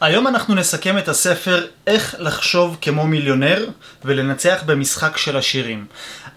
היום 0.00 0.26
אנחנו 0.26 0.54
נסכם 0.54 0.98
את 0.98 1.08
הספר 1.08 1.66
איך 1.86 2.16
לחשוב 2.18 2.76
כמו 2.80 3.06
מיליונר 3.06 3.68
ולנצח 4.04 4.62
במשחק 4.66 5.16
של 5.16 5.36
השירים. 5.36 5.86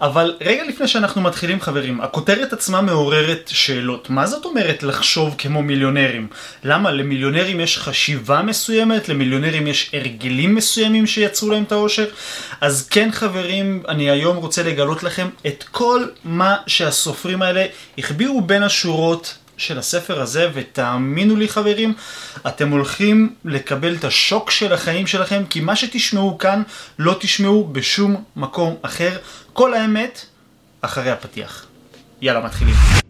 אבל 0.00 0.36
רגע 0.40 0.64
לפני 0.64 0.88
שאנחנו 0.88 1.20
מתחילים 1.20 1.60
חברים, 1.60 2.00
הכותרת 2.00 2.52
עצמה 2.52 2.80
מעוררת 2.80 3.50
שאלות. 3.52 4.10
מה 4.10 4.26
זאת 4.26 4.44
אומרת 4.44 4.82
לחשוב 4.82 5.34
כמו 5.38 5.62
מיליונרים? 5.62 6.28
למה? 6.64 6.90
למיליונרים 6.90 7.60
יש 7.60 7.78
חשיבה 7.78 8.42
מסוימת? 8.42 9.08
למיליונרים 9.08 9.66
יש 9.66 9.90
הרגלים 9.92 10.54
מסוימים 10.54 11.06
שיצרו 11.06 11.50
להם 11.50 11.62
את 11.62 11.72
העושר? 11.72 12.06
אז 12.60 12.88
כן 12.88 13.08
חברים, 13.12 13.82
אני 13.88 14.10
היום 14.10 14.36
רוצה 14.36 14.62
לגלות 14.62 15.02
לכם 15.02 15.28
את 15.46 15.64
כל 15.70 16.04
מה 16.24 16.56
שהסופרים 16.66 17.42
האלה 17.42 17.66
החביאו 17.98 18.40
בין 18.40 18.62
השורות 18.62 19.34
של 19.60 19.78
הספר 19.78 20.20
הזה, 20.20 20.48
ותאמינו 20.54 21.36
לי 21.36 21.48
חברים, 21.48 21.94
אתם 22.46 22.70
הולכים 22.70 23.34
לקבל 23.44 23.94
את 23.94 24.04
השוק 24.04 24.50
של 24.50 24.72
החיים 24.72 25.06
שלכם, 25.06 25.42
כי 25.50 25.60
מה 25.60 25.76
שתשמעו 25.76 26.38
כאן 26.38 26.62
לא 26.98 27.16
תשמעו 27.20 27.68
בשום 27.72 28.24
מקום 28.36 28.76
אחר. 28.82 29.16
כל 29.52 29.74
האמת, 29.74 30.26
אחרי 30.80 31.10
הפתיח. 31.10 31.66
יאללה, 32.22 32.44
מתחילים. 32.44 33.09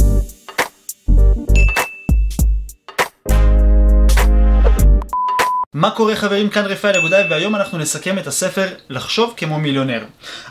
מה 5.75 5.91
קורה 5.91 6.17
חברים? 6.17 6.49
כאן 6.49 6.65
רפאל 6.65 6.97
אגודאי 6.97 7.25
והיום 7.31 7.55
אנחנו 7.55 7.79
נסכם 7.79 8.19
את 8.19 8.27
הספר 8.27 8.67
לחשוב 8.89 9.35
כמו 9.37 9.59
מיליונר. 9.59 10.05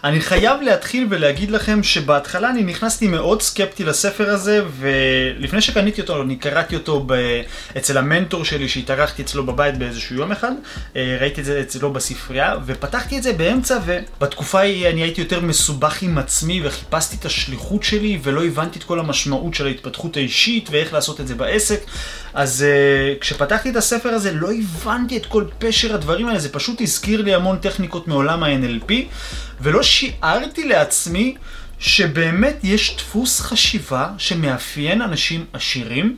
אני 0.04 0.22
חייב 0.22 0.62
להתחיל 0.62 1.08
ולהגיד 1.10 1.52
לכם 1.52 1.84
שבהתחלה 1.84 2.50
אני 2.50 2.64
נכנסתי 2.64 3.08
מאוד 3.08 3.42
סקפטי 3.42 3.84
לספר 3.84 4.30
הזה 4.30 4.64
ולפני 4.80 5.62
שקניתי 5.62 6.02
אותו 6.02 6.22
אני 6.22 6.36
קראתי 6.36 6.76
אותו 6.76 7.04
ב... 7.08 7.42
אצל 7.78 7.98
המנטור 7.98 8.46
שלי 8.46 8.70
שהתארחתי 8.70 9.22
אצלו 9.22 9.46
בבית 9.46 9.78
באיזשהו 9.78 10.16
יום 10.16 10.32
אחד 10.32 10.52
אה, 10.96 11.18
ראיתי 11.22 11.42
את 11.42 11.46
זה 11.46 11.62
אצלו 11.62 11.94
בספרייה 11.94 12.56
ופתחתי 12.66 13.18
את 13.18 13.24
זה 13.24 13.34
באמצע 13.34 13.80
ובתקופה 13.86 14.60
ההיא 14.60 14.90
אני 14.90 15.02
הייתי 15.02 15.22
יותר 15.22 15.42
מסובך 15.42 16.02
עם 16.02 16.18
עצמי 16.18 16.62
וחיפשתי 16.64 17.16
את 17.20 17.26
השליחות 17.26 17.84
שלי 17.84 18.20
ולא 18.24 18.46
הבנתי 18.46 18.80
את 18.80 18.84
כל 18.84 19.00
המשמעות 19.00 19.54
של 19.54 19.68
ההתפתחות 19.68 20.18
האישית 20.18 20.70
ואיך 20.72 20.94
לעשות 20.94 21.20
את 21.20 21.28
זה 21.28 21.36
בעסק 21.36 21.80
אז 22.34 22.66
uh, 22.66 23.20
כשפתחתי 23.22 23.70
את 23.70 23.76
הספר 23.76 24.10
הזה 24.10 24.32
לא 24.32 24.50
הבנתי 24.52 25.09
את 25.18 25.26
כל 25.26 25.44
פשר 25.58 25.96
הדברים 25.96 26.28
האלה, 26.28 26.40
זה 26.40 26.50
פשוט 26.50 26.82
הזכיר 26.82 27.22
לי 27.22 27.34
המון 27.34 27.58
טכניקות 27.58 28.08
מעולם 28.08 28.44
ה-NLP, 28.44 28.94
ולא 29.62 29.84
שיערתי 29.84 30.68
לעצמי 30.68 31.36
שבאמת 31.80 32.60
יש 32.64 32.96
דפוס 32.98 33.42
חשיבה 33.42 34.10
שמאפיין 34.18 35.02
אנשים 35.02 35.46
עשירים, 35.54 36.16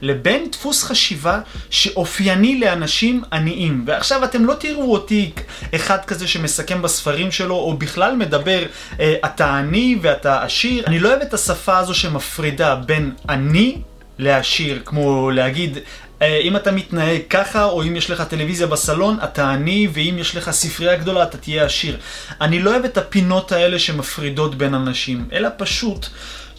לבין 0.00 0.50
דפוס 0.52 0.82
חשיבה 0.82 1.40
שאופייני 1.70 2.60
לאנשים 2.60 3.22
עניים. 3.32 3.84
ועכשיו 3.86 4.24
אתם 4.24 4.44
לא 4.44 4.54
תראו 4.54 4.92
אותי 4.92 5.30
אחד 5.74 6.04
כזה 6.04 6.28
שמסכם 6.28 6.82
בספרים 6.82 7.30
שלו, 7.30 7.54
או 7.54 7.76
בכלל 7.76 8.16
מדבר, 8.16 8.62
אה, 9.00 9.14
אתה 9.24 9.58
עני 9.58 9.98
ואתה 10.02 10.42
עשיר. 10.42 10.84
אני 10.86 10.98
לא 10.98 11.08
אוהב 11.08 11.20
את 11.20 11.34
השפה 11.34 11.78
הזו 11.78 11.94
שמפרידה 11.94 12.74
בין 12.74 13.12
עני 13.28 13.78
לעשיר, 14.18 14.82
כמו 14.84 15.30
להגיד, 15.30 15.78
אם 16.22 16.56
אתה 16.56 16.72
מתנהג 16.72 17.20
ככה, 17.30 17.64
או 17.64 17.82
אם 17.82 17.96
יש 17.96 18.10
לך 18.10 18.20
טלוויזיה 18.20 18.66
בסלון, 18.66 19.18
אתה 19.24 19.50
עני, 19.50 19.88
ואם 19.92 20.16
יש 20.18 20.36
לך 20.36 20.50
ספרייה 20.50 20.96
גדולה, 20.96 21.22
אתה 21.22 21.38
תהיה 21.38 21.64
עשיר. 21.64 21.98
אני 22.40 22.62
לא 22.62 22.70
אוהב 22.70 22.84
את 22.84 22.98
הפינות 22.98 23.52
האלה 23.52 23.78
שמפרידות 23.78 24.54
בין 24.54 24.74
אנשים, 24.74 25.28
אלא 25.32 25.48
פשוט, 25.56 26.06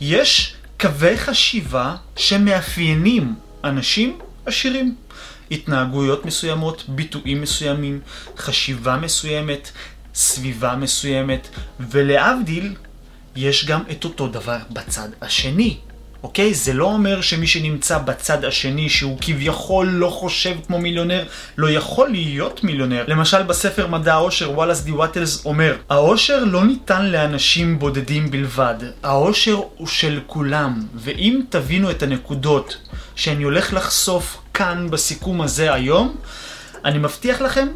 יש 0.02 0.54
קווי 0.80 1.18
חשיבה 1.18 1.96
שמאפיינים 2.16 3.36
אנשים 3.64 4.20
עשירים. 4.46 4.96
התנהגויות 5.52 6.26
מסוימות, 6.26 6.84
ביטויים 6.88 7.42
מסוימים, 7.42 8.00
חשיבה 8.38 8.98
מסוימת, 8.98 9.72
סביבה 10.16 10.76
מסוימת, 10.76 11.48
ולהבדיל, 11.80 12.76
יש 13.36 13.66
גם 13.66 13.82
את 13.92 14.04
אותו 14.04 14.28
דבר 14.28 14.58
בצד 14.70 15.10
השני. 15.22 15.78
אוקיי? 16.24 16.54
זה 16.54 16.74
לא 16.74 16.86
אומר 16.86 17.22
שמי 17.22 17.48
שנמצא 17.48 17.98
בצד 17.98 18.46
השני, 18.46 18.90
שהוא 18.90 19.18
כביכול 19.22 19.88
לא 19.88 20.10
חושב 20.10 20.56
כמו 20.68 20.80
מיליונר, 20.80 21.26
לא 21.58 21.70
יכול 21.70 22.10
להיות 22.10 22.64
מיליונר. 22.64 23.04
למשל 23.08 23.44
בספר 23.44 23.88
מדע 23.88 24.14
העושר, 24.14 24.52
וואלאס 24.52 24.82
די 24.82 24.92
וואטלס 24.92 25.46
אומר, 25.46 25.76
העושר 25.90 26.44
לא 26.44 26.66
ניתן 26.66 27.06
לאנשים 27.06 27.80
בודדים 27.80 28.32
בלבד, 28.32 28.76
העושר 29.04 29.62
הוא 29.78 29.88
של 29.88 30.20
כולם, 30.28 30.82
ואם 30.96 31.42
תבינו 31.50 31.92
את 31.92 32.04
הנקודות 32.04 32.78
שאני 33.16 33.44
הולך 33.44 33.74
לחשוף 33.74 34.38
כאן 34.54 34.88
בסיכום 34.90 35.42
הזה 35.42 35.74
היום, 35.74 36.16
אני 36.86 36.98
מבטיח 36.98 37.42
לכם 37.42 37.68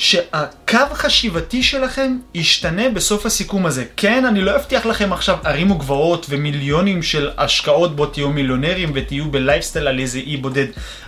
שהקו 0.00 0.78
החשיבתי 0.90 1.62
שלכם 1.62 2.16
ישתנה 2.34 2.88
בסוף 2.88 3.26
הסיכום 3.26 3.66
הזה. 3.66 3.84
כן, 3.96 4.24
אני 4.24 4.40
לא 4.40 4.56
אבטיח 4.56 4.86
לכם 4.86 5.12
עכשיו 5.12 5.38
ערים 5.44 5.70
וגבעות 5.70 6.26
ומיליונים 6.28 7.02
של 7.02 7.30
השקעות 7.38 7.96
בו 7.96 8.06
תהיו 8.06 8.30
מיליונרים 8.30 8.92
ותהיו 8.94 9.30
בלייפסטייל 9.30 9.88
על 9.88 9.98
איזה 9.98 10.18
אי 10.18 10.36
בודד. 10.36 10.66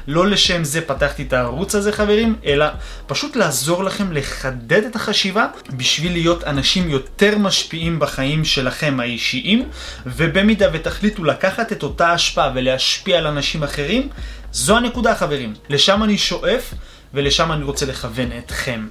לא 0.08 0.26
לשם 0.26 0.64
זה 0.64 0.80
פתחתי 0.80 1.22
את 1.22 1.32
הערוץ 1.32 1.74
הזה 1.74 1.92
חברים, 1.92 2.36
אלא 2.44 2.66
פשוט 3.06 3.36
לעזור 3.36 3.84
לכם 3.84 4.12
לחדד 4.12 4.84
את 4.84 4.96
החשיבה 4.96 5.46
בשביל 5.76 6.12
להיות 6.12 6.44
אנשים 6.44 6.90
יותר 6.90 7.38
משפיעים 7.38 7.98
בחיים 7.98 8.44
שלכם 8.44 9.00
האישיים, 9.00 9.68
ובמידה 10.06 10.66
ותחליטו 10.72 11.24
לקחת 11.24 11.72
את 11.72 11.82
אותה 11.82 12.12
השפעה 12.12 12.52
ולהשפיע 12.54 13.18
על 13.18 13.26
אנשים 13.26 13.62
אחרים, 13.62 14.08
זו 14.52 14.76
הנקודה 14.76 15.14
חברים. 15.14 15.54
לשם 15.68 16.02
אני 16.02 16.18
שואף. 16.18 16.74
ולשם 17.14 17.52
אני 17.52 17.64
רוצה 17.64 17.86
לכוון 17.86 18.28
אתכם. 18.38 18.86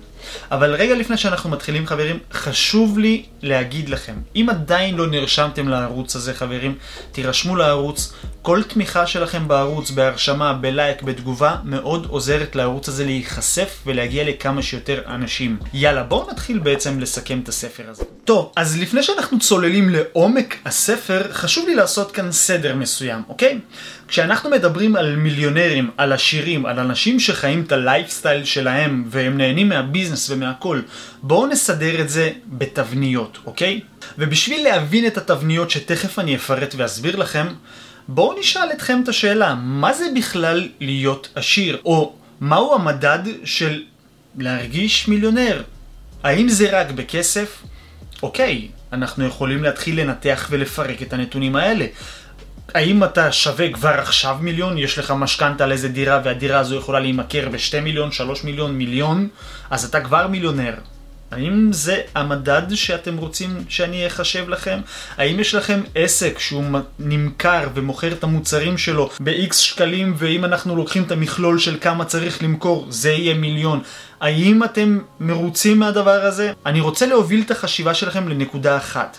אבל 0.52 0.76
רגע 0.76 0.96
לפני 0.96 1.18
שאנחנו 1.18 1.50
מתחילים 1.50 1.88
חברים, 1.88 2.20
חשוב 2.34 3.00
לי 3.00 3.24
להגיד 3.42 3.90
לכם, 3.90 4.14
אם 4.36 4.48
עדיין 4.50 4.96
לא 4.96 5.08
נרשמתם 5.08 5.68
לערוץ 5.68 6.16
הזה 6.16 6.34
חברים, 6.34 6.76
תירשמו 7.12 7.56
לערוץ, 7.56 8.14
כל 8.42 8.64
תמיכה 8.64 9.08
שלכם 9.08 9.48
בערוץ, 9.48 9.92
בהרשמה, 9.92 10.54
בלייק, 10.54 11.02
בתגובה, 11.02 11.56
מאוד 11.64 12.06
עוזרת 12.10 12.56
לערוץ 12.56 12.90
הזה 12.90 13.06
להיחשף 13.06 13.82
ולהגיע 13.86 14.24
לכמה 14.24 14.62
שיותר 14.62 15.02
אנשים. 15.08 15.58
יאללה, 15.74 16.04
בואו 16.04 16.32
נתחיל 16.32 16.60
בעצם 16.60 17.00
לסכם 17.00 17.40
את 17.44 17.50
הספר 17.50 17.84
הזה. 17.90 18.04
טוב, 18.26 18.52
אז 18.56 18.80
לפני 18.80 19.04
שאנחנו 19.04 19.40
צוללים 19.40 19.90
לעומק 19.90 20.56
הספר, 20.66 21.34
חשוב 21.34 21.68
לי 21.68 21.76
לעשות 21.76 22.12
כאן 22.12 22.32
סדר 22.32 22.76
מסוים, 22.76 23.22
אוקיי? 23.30 23.60
כשאנחנו 24.12 24.50
מדברים 24.50 24.96
על 24.96 25.16
מיליונרים, 25.16 25.92
על 25.98 26.14
עשירים, 26.14 26.66
על 26.66 26.80
אנשים 26.80 27.20
שחיים 27.20 27.64
את 27.68 27.72
הלייפסטייל 27.72 28.46
שלהם 28.46 29.04
והם 29.10 29.38
נהנים 29.38 29.70
מהביזנס 29.70 30.30
ומהכל, 30.30 30.82
בואו 31.22 31.48
נסדר 31.48 32.02
את 32.02 32.10
זה 32.10 32.32
בתבניות, 32.48 33.38
אוקיי? 33.46 33.82
ובשביל 34.18 34.64
להבין 34.64 35.08
את 35.08 35.18
התבניות 35.18 35.70
שתכף 35.72 36.20
אני 36.20 36.36
אפרט 36.36 36.74
ואסביר 36.78 37.16
לכם, 37.16 37.48
בואו 38.08 38.40
נשאל 38.40 38.72
אתכם 38.74 39.00
את 39.04 39.08
השאלה, 39.08 39.56
מה 39.56 39.94
זה 39.94 40.06
בכלל 40.16 40.70
להיות 40.80 41.30
עשיר? 41.36 41.78
או 41.86 42.14
מהו 42.42 42.76
המדד 42.76 43.20
של 43.44 43.84
להרגיש 44.38 45.08
מיליונר? 45.08 45.62
האם 46.24 46.50
זה 46.50 46.80
רק 46.80 46.92
בכסף? 46.92 47.64
אוקיי, 48.24 48.68
אנחנו 48.94 49.26
יכולים 49.26 49.64
להתחיל 49.64 50.00
לנתח 50.00 50.48
ולפרק 50.50 51.02
את 51.02 51.14
הנתונים 51.14 51.56
האלה. 51.56 51.86
האם 52.74 53.04
אתה 53.04 53.32
שווה 53.32 53.74
כבר 53.74 53.90
עכשיו 53.90 54.38
מיליון, 54.42 54.78
יש 54.78 55.00
לך 55.00 55.12
משכנתה 55.12 55.64
על 55.64 55.72
איזה 55.72 55.90
דירה 55.90 56.22
והדירה 56.24 56.60
הזו 56.60 56.76
יכולה 56.76 57.00
להימכר 57.00 57.50
בשתי 57.50 57.80
מיליון, 57.80 58.12
שלוש 58.12 58.44
מיליון, 58.44 58.78
מיליון, 58.78 59.28
אז 59.70 59.86
אתה 59.86 60.02
כבר 60.02 60.28
מיליונר. 60.28 60.74
האם 61.32 61.74
זה 61.74 62.02
המדד 62.16 62.76
שאתם 62.76 63.18
רוצים 63.18 63.64
שאני 63.70 64.08
אחשב 64.08 64.50
לכם? 64.50 64.80
האם 65.18 65.40
יש 65.40 65.56
לכם 65.56 65.82
עסק 65.96 66.40
שהוא 66.40 66.64
נמכר 67.00 67.68
ומוכר 67.74 68.12
את 68.12 68.24
המוצרים 68.24 68.78
שלו 68.78 69.10
ב-X 69.20 69.54
שקלים 69.54 70.14
ואם 70.18 70.46
אנחנו 70.46 70.76
לוקחים 70.76 71.04
את 71.04 71.12
המכלול 71.12 71.60
של 71.60 71.78
כמה 71.82 72.06
צריך 72.06 72.44
למכור 72.44 72.88
זה 72.90 73.12
יהיה 73.12 73.34
מיליון? 73.34 73.82
האם 74.22 74.64
אתם 74.64 75.00
מרוצים 75.20 75.80
מהדבר 75.80 76.26
הזה? 76.26 76.54
אני 76.66 76.82
רוצה 76.82 77.06
להוביל 77.06 77.42
את 77.46 77.52
החשיבה 77.52 77.94
שלכם 77.94 78.28
לנקודה 78.28 78.78
אחת. 78.78 79.18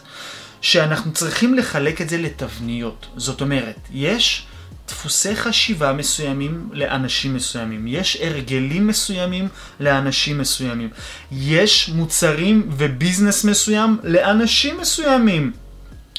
שאנחנו 0.63 1.13
צריכים 1.13 1.55
לחלק 1.55 2.01
את 2.01 2.09
זה 2.09 2.19
לתבניות. 2.19 3.07
זאת 3.17 3.41
אומרת, 3.41 3.79
יש 3.93 4.47
דפוסי 4.89 5.37
חשיבה 5.37 5.93
מסוימים 5.93 6.69
לאנשים 6.73 7.35
מסוימים, 7.35 7.87
יש 7.87 8.17
הרגלים 8.21 8.87
מסוימים 8.87 9.49
לאנשים 9.81 10.39
מסוימים, 10.39 10.89
יש 11.33 11.89
מוצרים 11.89 12.69
וביזנס 12.77 13.45
מסוים 13.45 13.99
לאנשים 14.03 14.81
מסוימים. 14.81 15.53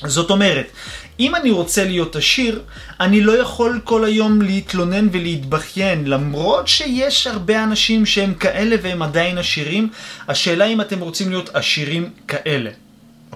זאת 0.06 0.32
אומרת, 0.32 0.68
אם 1.20 1.36
אני 1.36 1.52
רוצה 1.52 1.84
להיות 1.84 2.16
עשיר, 2.16 2.62
אני 3.00 3.22
לא 3.22 3.42
יכול 3.42 3.82
כל 3.84 4.06
היום 4.06 4.42
להתלונן 4.42 5.08
ולהתבכיין, 5.12 6.08
למרות 6.08 6.68
שיש 6.68 7.28
הרבה 7.28 7.64
אנשים 7.64 8.06
שהם 8.06 8.34
כאלה 8.34 8.76
והם 8.82 9.02
עדיין 9.02 9.38
עשירים, 9.38 9.90
השאלה 10.28 10.66
אם 10.66 10.82
אתם 10.82 11.00
רוצים 11.00 11.30
להיות 11.30 11.50
עשירים 11.56 12.10
כאלה. 12.28 12.70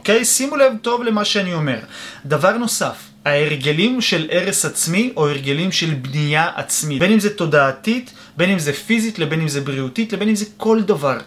אוקיי? 0.10 0.26
שימו 0.26 0.56
לב 0.56 0.74
טוב 0.82 1.04
למה 1.04 1.26
שאני 1.26 1.54
אומר. 1.54 1.80
דבר 2.26 2.58
נוסף, 2.58 2.96
ההרגלים 3.26 4.02
של 4.02 4.28
הרס 4.32 4.66
עצמי 4.66 5.14
או 5.18 5.30
הרגלים 5.30 5.72
של 5.72 5.94
בנייה 5.94 6.50
עצמית. 6.56 7.00
בין 7.00 7.12
אם 7.12 7.20
זה 7.20 7.30
תודעתית, 7.30 8.14
בין 8.38 8.50
אם 8.50 8.60
זה 8.60 8.74
פיזית, 8.74 9.20
לבין 9.20 9.42
אם 9.42 9.48
זה 9.48 9.62
בריאותית, 9.62 10.14
לבין 10.14 10.30
אם 10.30 10.36
זה 10.36 10.46
כל 10.58 10.82
דבר. 10.82 11.18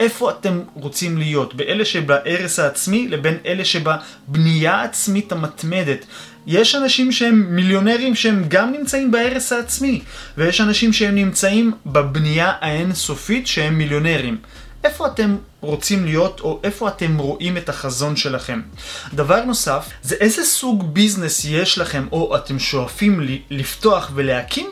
איפה 0.00 0.30
אתם 0.30 0.60
רוצים 0.74 1.18
להיות? 1.18 1.54
באלה 1.54 1.84
שבהרס 1.84 2.58
העצמי 2.58 3.08
לבין 3.08 3.36
אלה 3.46 3.64
שבבנייה 3.64 4.74
העצמית 4.74 5.32
המתמדת. 5.32 6.04
יש 6.46 6.74
אנשים 6.74 7.12
שהם 7.12 7.46
מיליונרים 7.50 8.14
שהם 8.14 8.44
גם 8.48 8.72
נמצאים 8.72 9.10
בהרס 9.10 9.52
העצמי, 9.52 10.00
ויש 10.36 10.60
אנשים 10.60 10.92
שהם 10.92 11.14
נמצאים 11.14 11.72
בבנייה 11.86 12.52
האינסופית 12.60 13.46
שהם 13.46 13.78
מיליונרים. 13.78 14.36
איפה 14.84 15.06
אתם 15.06 15.36
רוצים 15.60 16.04
להיות, 16.04 16.40
או 16.40 16.60
איפה 16.64 16.88
אתם 16.88 17.18
רואים 17.18 17.56
את 17.56 17.68
החזון 17.68 18.16
שלכם. 18.16 18.60
דבר 19.14 19.44
נוסף, 19.44 19.88
זה 20.02 20.14
איזה 20.20 20.44
סוג 20.44 20.94
ביזנס 20.94 21.44
יש 21.44 21.78
לכם, 21.78 22.06
או 22.12 22.36
אתם 22.36 22.58
שואפים 22.58 23.20
לפתוח 23.50 24.10
ולהקים, 24.14 24.70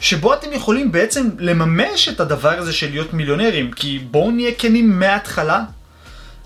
שבו 0.00 0.34
אתם 0.34 0.52
יכולים 0.52 0.92
בעצם 0.92 1.28
לממש 1.38 2.08
את 2.08 2.20
הדבר 2.20 2.58
הזה 2.58 2.72
של 2.72 2.90
להיות 2.90 3.14
מיליונרים. 3.14 3.72
כי 3.72 3.98
בואו 4.10 4.30
נהיה 4.30 4.52
כנים 4.58 4.98
מההתחלה, 4.98 5.64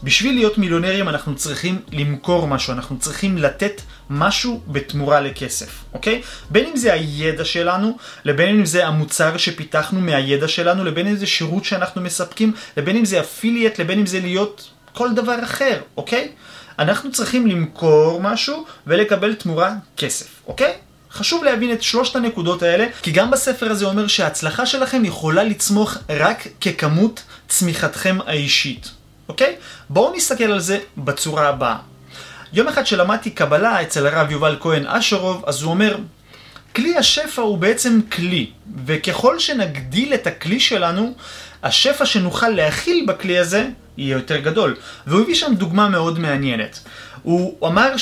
בשביל 0.02 0.34
להיות 0.34 0.58
מיליונרים 0.58 1.08
אנחנו 1.08 1.34
צריכים 1.34 1.80
למכור 1.92 2.48
משהו, 2.48 2.72
אנחנו 2.72 2.98
צריכים 2.98 3.38
לתת 3.38 3.80
משהו 4.12 4.60
בתמורה 4.68 5.20
לכסף, 5.20 5.84
אוקיי? 5.92 6.22
בין 6.50 6.66
אם 6.66 6.76
זה 6.76 6.92
הידע 6.92 7.44
שלנו, 7.44 7.96
לבין 8.24 8.48
אם 8.48 8.64
זה 8.64 8.86
המוצר 8.86 9.36
שפיתחנו 9.36 10.00
מהידע 10.00 10.48
שלנו, 10.48 10.84
לבין 10.84 11.06
אם 11.06 11.16
זה 11.16 11.26
שירות 11.26 11.64
שאנחנו 11.64 12.02
מספקים, 12.02 12.52
לבין 12.76 12.96
אם 12.96 13.04
זה 13.04 13.20
אפיליאט, 13.20 13.80
לבין 13.80 13.98
אם 13.98 14.06
זה 14.06 14.20
להיות 14.20 14.70
כל 14.92 15.14
דבר 15.14 15.44
אחר, 15.44 15.80
אוקיי? 15.96 16.28
אנחנו 16.78 17.12
צריכים 17.12 17.46
למכור 17.46 18.20
משהו 18.20 18.64
ולקבל 18.86 19.34
תמורה 19.34 19.74
כסף, 19.96 20.26
אוקיי? 20.46 20.72
חשוב 21.12 21.44
להבין 21.44 21.72
את 21.72 21.82
שלושת 21.82 22.16
הנקודות 22.16 22.62
האלה, 22.62 22.86
כי 23.02 23.10
גם 23.10 23.30
בספר 23.30 23.70
הזה 23.70 23.84
אומר 23.84 24.06
שההצלחה 24.06 24.66
שלכם 24.66 25.04
יכולה 25.04 25.44
לצמוח 25.44 25.98
רק 26.10 26.46
ככמות 26.60 27.22
צמיחתכם 27.48 28.18
האישית. 28.26 28.90
אוקיי? 29.28 29.56
בואו 29.90 30.16
נסתכל 30.16 30.44
על 30.44 30.60
זה 30.60 30.78
בצורה 30.96 31.48
הבאה. 31.48 31.91
יום 32.54 32.68
אחד 32.68 32.86
שלמדתי 32.86 33.30
קבלה 33.30 33.82
אצל 33.82 34.06
הרב 34.06 34.30
יובל 34.30 34.56
כהן 34.60 34.86
אשרוב, 34.86 35.44
אז 35.46 35.62
הוא 35.62 35.70
אומר, 35.70 35.96
כלי 36.76 36.96
השפע 36.96 37.42
הוא 37.42 37.58
בעצם 37.58 38.00
כלי, 38.12 38.50
וככל 38.86 39.38
שנגדיל 39.38 40.14
את 40.14 40.26
הכלי 40.26 40.60
שלנו, 40.60 41.14
השפע 41.62 42.06
שנוכל 42.06 42.48
להכיל 42.48 43.04
בכלי 43.08 43.38
הזה 43.38 43.68
יהיה 43.96 44.12
יותר 44.12 44.36
גדול. 44.36 44.76
והוא 45.06 45.22
הביא 45.22 45.34
שם 45.34 45.54
דוגמה 45.54 45.88
מאוד 45.88 46.18
מעניינת. 46.18 46.78
הוא 47.22 47.68
אמר 47.68 47.96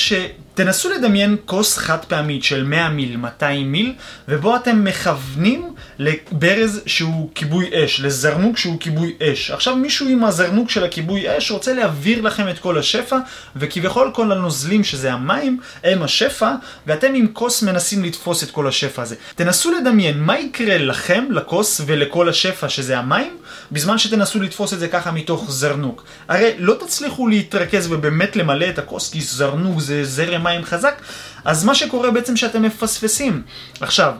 שתנסו 0.53 0.89
לדמיין 0.89 1.37
כוס 1.45 1.77
חד 1.77 2.05
פעמית 2.07 2.43
של 2.43 2.63
100 2.63 2.89
מיל, 2.89 3.17
200 3.17 3.71
מיל, 3.71 3.93
ובו 4.27 4.55
אתם 4.55 4.83
מכוונים 4.83 5.73
לברז 5.99 6.81
שהוא 6.85 7.29
כיבוי 7.35 7.69
אש, 7.73 7.99
לזרנוק 7.99 8.57
שהוא 8.57 8.79
כיבוי 8.79 9.13
אש. 9.23 9.51
עכשיו 9.51 9.75
מישהו 9.75 10.07
עם 10.07 10.23
הזרנוק 10.23 10.69
של 10.69 10.83
הכיבוי 10.83 11.37
אש 11.37 11.51
רוצה 11.51 11.73
להעביר 11.73 12.21
לכם 12.21 12.49
את 12.49 12.59
כל 12.59 12.77
השפע, 12.77 13.17
וכביכול 13.55 14.11
כל 14.13 14.31
הנוזלים 14.31 14.83
שזה 14.83 15.13
המים 15.13 15.59
הם 15.83 16.03
השפע, 16.03 16.51
ואתם 16.87 17.13
עם 17.15 17.27
כוס 17.33 17.63
מנסים 17.63 18.03
לתפוס 18.03 18.43
את 18.43 18.51
כל 18.51 18.67
השפע 18.67 19.01
הזה. 19.01 19.15
תנסו 19.35 19.71
לדמיין 19.71 20.19
מה 20.19 20.39
יקרה 20.39 20.77
לכם, 20.77 21.25
לכוס 21.29 21.81
ולכל 21.85 22.29
השפע 22.29 22.69
שזה 22.69 22.97
המים, 22.97 23.37
בזמן 23.71 23.97
שתנסו 23.97 24.39
לתפוס 24.39 24.73
את 24.73 24.79
זה 24.79 24.87
ככה 24.87 25.11
מתוך 25.11 25.51
זרנוק. 25.51 26.03
הרי 26.27 26.51
לא 26.57 26.73
תצליחו 26.73 27.27
להתרכז 27.27 27.91
ובאמת 27.91 28.35
למלא 28.35 28.69
את 28.69 28.79
הכוס, 28.79 29.11
כי 29.11 29.21
זרנוק 29.21 29.79
זה 29.79 30.03
זרם 30.03 30.40
מים 30.43 30.65
חזק, 30.65 31.01
אז 31.45 31.63
מה 31.63 31.75
שקורה 31.75 32.11
בעצם 32.11 32.37
שאתם 32.37 32.61
מפספסים. 32.61 33.41
עכשיו, 33.81 34.13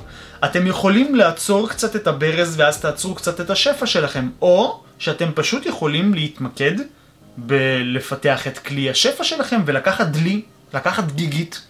אתם 0.46 0.68
יכולים 0.68 1.16
לעצור 1.16 1.70
קצת 1.70 1.96
את 1.96 2.08
הברז 2.08 2.56
ואז 2.58 2.82
תעצרו 2.82 3.16
קצת 3.16 3.42
את 3.42 3.50
השפע 3.50 3.86
שלכם, 3.86 4.30
או 4.42 4.84
שאתם 5.00 5.30
פשוט 5.36 5.66
יכולים 5.66 6.14
להתמקד 6.14 6.76
בלפתח 7.38 8.48
את 8.48 8.60
כלי 8.60 8.90
השפע 8.90 9.24
שלכם 9.24 9.62
ולקחת 9.66 10.08
דלי, 10.08 10.42
לקחת 10.74 11.12
גיגית. 11.12 11.62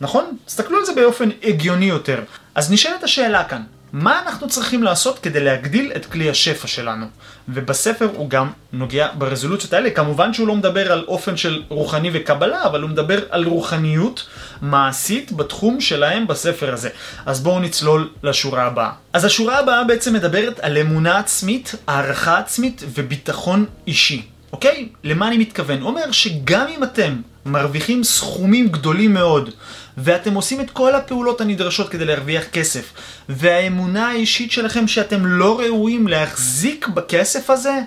נכון? 0.00 0.36
תסתכלו 0.44 0.78
על 0.78 0.84
זה 0.84 0.92
באופן 0.94 1.28
הגיוני 1.42 1.84
יותר. 1.84 2.22
אז 2.54 2.72
נשאלת 2.72 3.04
השאלה 3.04 3.44
כאן, 3.44 3.62
מה 3.92 4.22
אנחנו 4.26 4.48
צריכים 4.48 4.82
לעשות 4.82 5.18
כדי 5.18 5.40
להגדיל 5.40 5.92
את 5.96 6.06
כלי 6.06 6.30
השפע 6.30 6.68
שלנו. 6.68 7.06
ובספר 7.48 8.08
הוא 8.14 8.30
גם 8.30 8.50
נוגע 8.72 9.08
ברזולוציות 9.18 9.72
האלה. 9.72 9.90
כמובן 9.90 10.34
שהוא 10.34 10.48
לא 10.48 10.54
מדבר 10.54 10.92
על 10.92 11.04
אופן 11.08 11.36
של 11.36 11.62
רוחני 11.68 12.10
וקבלה, 12.12 12.64
אבל 12.64 12.82
הוא 12.82 12.90
מדבר 12.90 13.18
על 13.30 13.44
רוחניות 13.44 14.26
מעשית 14.62 15.32
בתחום 15.32 15.80
שלהם 15.80 16.26
בספר 16.26 16.72
הזה. 16.72 16.88
אז 17.26 17.40
בואו 17.40 17.60
נצלול 17.60 18.08
לשורה 18.22 18.66
הבאה. 18.66 18.90
אז 19.12 19.24
השורה 19.24 19.58
הבאה 19.58 19.84
בעצם 19.84 20.14
מדברת 20.14 20.60
על 20.60 20.78
אמונה 20.78 21.18
עצמית, 21.18 21.74
הערכה 21.86 22.38
עצמית 22.38 22.82
וביטחון 22.94 23.66
אישי. 23.86 24.22
אוקיי? 24.52 24.88
למה 25.04 25.28
אני 25.28 25.38
מתכוון? 25.38 25.80
הוא 25.80 25.88
אומר 25.88 26.12
שגם 26.12 26.66
אם 26.68 26.84
אתם 26.84 27.16
מרוויחים 27.46 28.04
סכומים 28.04 28.68
גדולים 28.68 29.14
מאוד, 29.14 29.50
ואתם 29.98 30.34
עושים 30.34 30.60
את 30.60 30.70
כל 30.70 30.94
הפעולות 30.94 31.40
הנדרשות 31.40 31.88
כדי 31.88 32.04
להרוויח 32.04 32.44
כסף, 32.52 32.92
והאמונה 33.28 34.08
האישית 34.08 34.52
שלכם 34.52 34.88
שאתם 34.88 35.26
לא 35.26 35.60
ראויים 35.60 36.08
להחזיק 36.08 36.88
בכסף 36.88 37.50
הזה, 37.50 37.80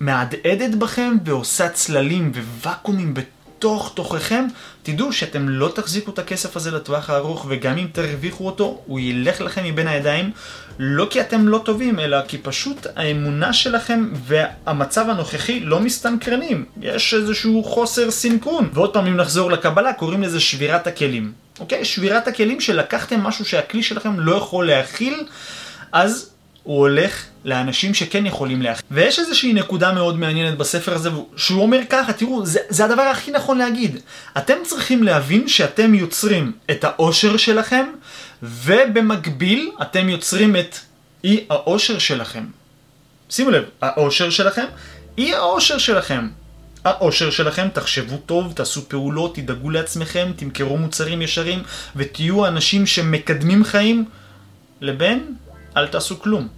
מהדהדת 0.00 0.74
בכם 0.74 1.16
ועושה 1.24 1.68
צללים 1.68 2.32
וואקומים 2.64 3.14
בתוך 3.60 3.92
תוככם, 3.94 4.46
תדעו 4.82 5.12
שאתם 5.12 5.48
לא 5.48 5.72
תחזיקו 5.74 6.10
את 6.10 6.18
הכסף 6.18 6.56
הזה 6.56 6.70
לטווח 6.70 7.10
הארוך, 7.10 7.46
וגם 7.48 7.78
אם 7.78 7.86
תרוויחו 7.92 8.46
אותו, 8.46 8.82
הוא 8.86 9.00
ילך 9.00 9.40
לכם 9.40 9.64
מבין 9.64 9.88
הידיים, 9.88 10.30
לא 10.78 11.06
כי 11.10 11.20
אתם 11.20 11.48
לא 11.48 11.60
טובים, 11.64 11.98
אלא 11.98 12.18
כי 12.28 12.38
פשוט 12.38 12.86
האמונה 12.96 13.52
שלכם 13.52 14.08
והמצב 14.24 15.10
הנוכחי 15.10 15.60
לא 15.60 15.80
מסתנכרנים. 15.80 16.64
יש 16.82 17.14
איזשהו 17.14 17.64
חוסר 17.64 18.10
סינכרון. 18.10 18.70
ועוד 18.72 18.92
פעם, 18.92 19.06
אם 19.06 19.16
נחזור 19.16 19.50
לקבלה, 19.50 19.92
קוראים 19.92 20.22
לזה 20.22 20.40
שבירת 20.40 20.86
הכלים. 20.86 21.32
אוקיי? 21.60 21.84
שבירת 21.84 22.28
הכלים 22.28 22.60
שלקחתם 22.60 23.20
משהו 23.20 23.44
שהכלי 23.44 23.82
שלכם 23.82 24.20
לא 24.20 24.36
יכול 24.36 24.66
להכיל, 24.66 25.24
אז 25.92 26.30
הוא 26.62 26.78
הולך 26.78 27.24
לאנשים 27.44 27.94
שכן 27.94 28.26
יכולים 28.26 28.62
להכיל. 28.62 28.84
ויש 28.90 29.18
איזושהי 29.18 29.52
נקודה 29.52 29.92
מאוד 29.92 30.18
מעניינת 30.18 30.58
בספר 30.58 30.94
הזה, 30.94 31.10
שהוא 31.36 31.62
אומר 31.62 31.80
ככה, 31.90 32.12
תראו, 32.12 32.46
זה, 32.46 32.60
זה 32.68 32.84
הדבר 32.84 33.02
הכי 33.02 33.30
נכון 33.30 33.58
להגיד. 33.58 33.96
אתם 34.38 34.54
צריכים 34.64 35.02
להבין 35.02 35.48
שאתם 35.48 35.94
יוצרים 35.94 36.52
את 36.70 36.84
האושר 36.84 37.36
שלכם, 37.36 37.84
ובמקביל 38.42 39.70
אתם 39.82 40.08
יוצרים 40.08 40.56
את 40.56 40.76
אי 41.24 41.44
האושר 41.50 41.98
שלכם. 41.98 42.44
שימו 43.30 43.50
לב, 43.50 43.64
האושר 43.82 44.30
שלכם, 44.30 44.64
אי 45.18 45.34
האושר 45.34 45.78
שלכם. 45.78 46.28
האושר 46.84 47.30
שלכם, 47.30 47.68
תחשבו 47.72 48.16
טוב, 48.16 48.52
תעשו 48.52 48.88
פעולות, 48.88 49.34
תדאגו 49.34 49.70
לעצמכם, 49.70 50.32
תמכרו 50.36 50.76
מוצרים 50.76 51.22
ישרים 51.22 51.62
ותהיו 51.96 52.46
אנשים 52.46 52.86
שמקדמים 52.86 53.64
חיים, 53.64 54.04
לבין 54.80 55.34
אל 55.76 55.86
תעשו 55.86 56.20
כלום. 56.20 56.48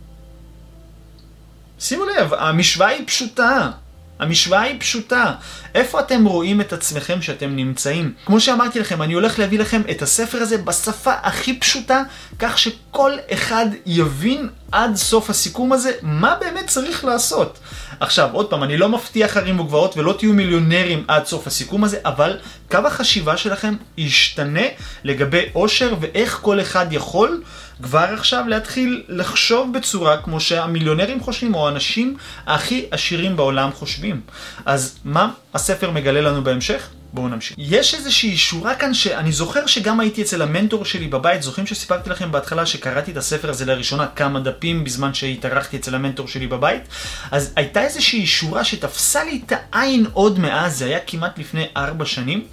שימו 1.83 2.05
לב, 2.05 2.35
המשוואה 2.35 2.89
היא 2.89 3.07
פשוטה. 3.07 3.71
המשוואה 4.19 4.61
היא 4.61 4.81
פשוטה. 4.81 5.33
איפה 5.75 6.01
אתם 6.01 6.25
רואים 6.25 6.61
את 6.61 6.73
עצמכם 6.73 7.23
שאתם 7.23 7.57
נמצאים? 7.57 8.12
כמו 8.27 8.41
שאמרתי 8.41 8.81
לכם, 8.81 9.03
אני 9.03 9.15
הולך 9.15 9.39
להביא 9.39 9.59
לכם 9.59 9.83
את 9.91 10.03
הספר 10.03 10.39
הזה 10.39 10.59
בשפה 10.59 11.12
הכי 11.23 11.59
פשוטה, 11.59 12.03
כך 12.39 12.59
שכל 12.59 13.12
אחד 13.33 13.67
יבין 13.87 14.49
עד 14.73 14.97
סוף 14.97 15.31
הסיכום 15.31 15.73
הזה 15.73 15.93
מה 16.03 16.35
באמת 16.41 16.67
צריך 16.67 17.05
לעשות. 17.05 17.59
עכשיו, 18.01 18.29
עוד 18.33 18.51
פעם, 18.51 18.62
אני 18.62 18.77
לא 18.77 18.89
מבטיח 18.89 19.37
הרים 19.37 19.61
וגבעות 19.61 19.97
ולא 19.97 20.15
תהיו 20.19 20.33
מיליונרים 20.33 21.05
עד 21.09 21.27
סוף 21.27 21.47
הסיכום 21.47 21.85
הזה, 21.85 21.99
אבל 22.05 22.39
קו 22.71 22.79
החשיבה 22.87 23.37
שלכם 23.37 23.75
ישתנה 23.97 24.67
לגבי 25.05 25.43
אושר 25.55 25.95
ואיך 26.01 26.39
כל 26.43 26.61
אחד 26.61 26.87
יכול 26.93 27.43
כבר 27.83 28.09
עכשיו 28.12 28.45
להתחיל 28.49 29.03
לחשוב 29.09 29.73
בצורה 29.73 30.17
כמו 30.17 30.41
שהמיליונרים 30.41 31.21
חושבים, 31.21 31.55
או 31.55 31.69
האנשים 31.69 32.17
הכי 32.47 32.87
עשירים 32.91 33.37
בעולם 33.37 33.71
חושבים. 33.73 34.21
אז 34.67 34.99
מה 35.05 35.31
הספר 35.55 35.91
מגלה 35.91 36.21
לנו 36.21 36.45
בהמשך? 36.45 36.89
בואו 37.12 37.29
נמשיך. 37.29 37.57
יש 37.59 37.95
איזושהי 37.95 38.37
שורה 38.37 38.75
כאן 38.75 38.95
שאני 38.95 39.33
זוכר 39.33 39.67
שגם 39.67 40.01
הייתי 40.01 40.23
אצל 40.23 40.43
המנטור 40.43 40.85
שלי 40.85 41.09
בבית, 41.09 41.43
זוכרים 41.43 41.67
שסיפרתי 41.67 42.11
לכם 42.11 42.33
בהתחלה 42.33 42.67
שקראתי 42.67 43.11
את 43.11 43.17
הספר 43.17 43.51
הזה 43.51 43.65
לראשונה 43.65 44.07
כמה 44.07 44.41
דפים 44.41 44.85
בזמן 44.85 45.15
שהתארחתי 45.15 45.77
אצל 45.77 45.95
המנטור 45.95 46.29
שלי 46.29 46.47
בבית? 46.47 46.83
אז 47.31 47.53
הייתה 47.57 47.83
איזושהי 47.83 48.27
שורה 48.27 48.65
שתפסה 48.65 49.25
לי 49.25 49.41
את 49.47 49.53
העין 49.73 50.07
עוד 50.12 50.39
מאז, 50.39 50.79
זה 50.79 50.85
היה 50.85 50.99
כמעט 51.07 51.39
לפני 51.39 51.67
ארבע 51.77 52.05
שנים. 52.05 52.45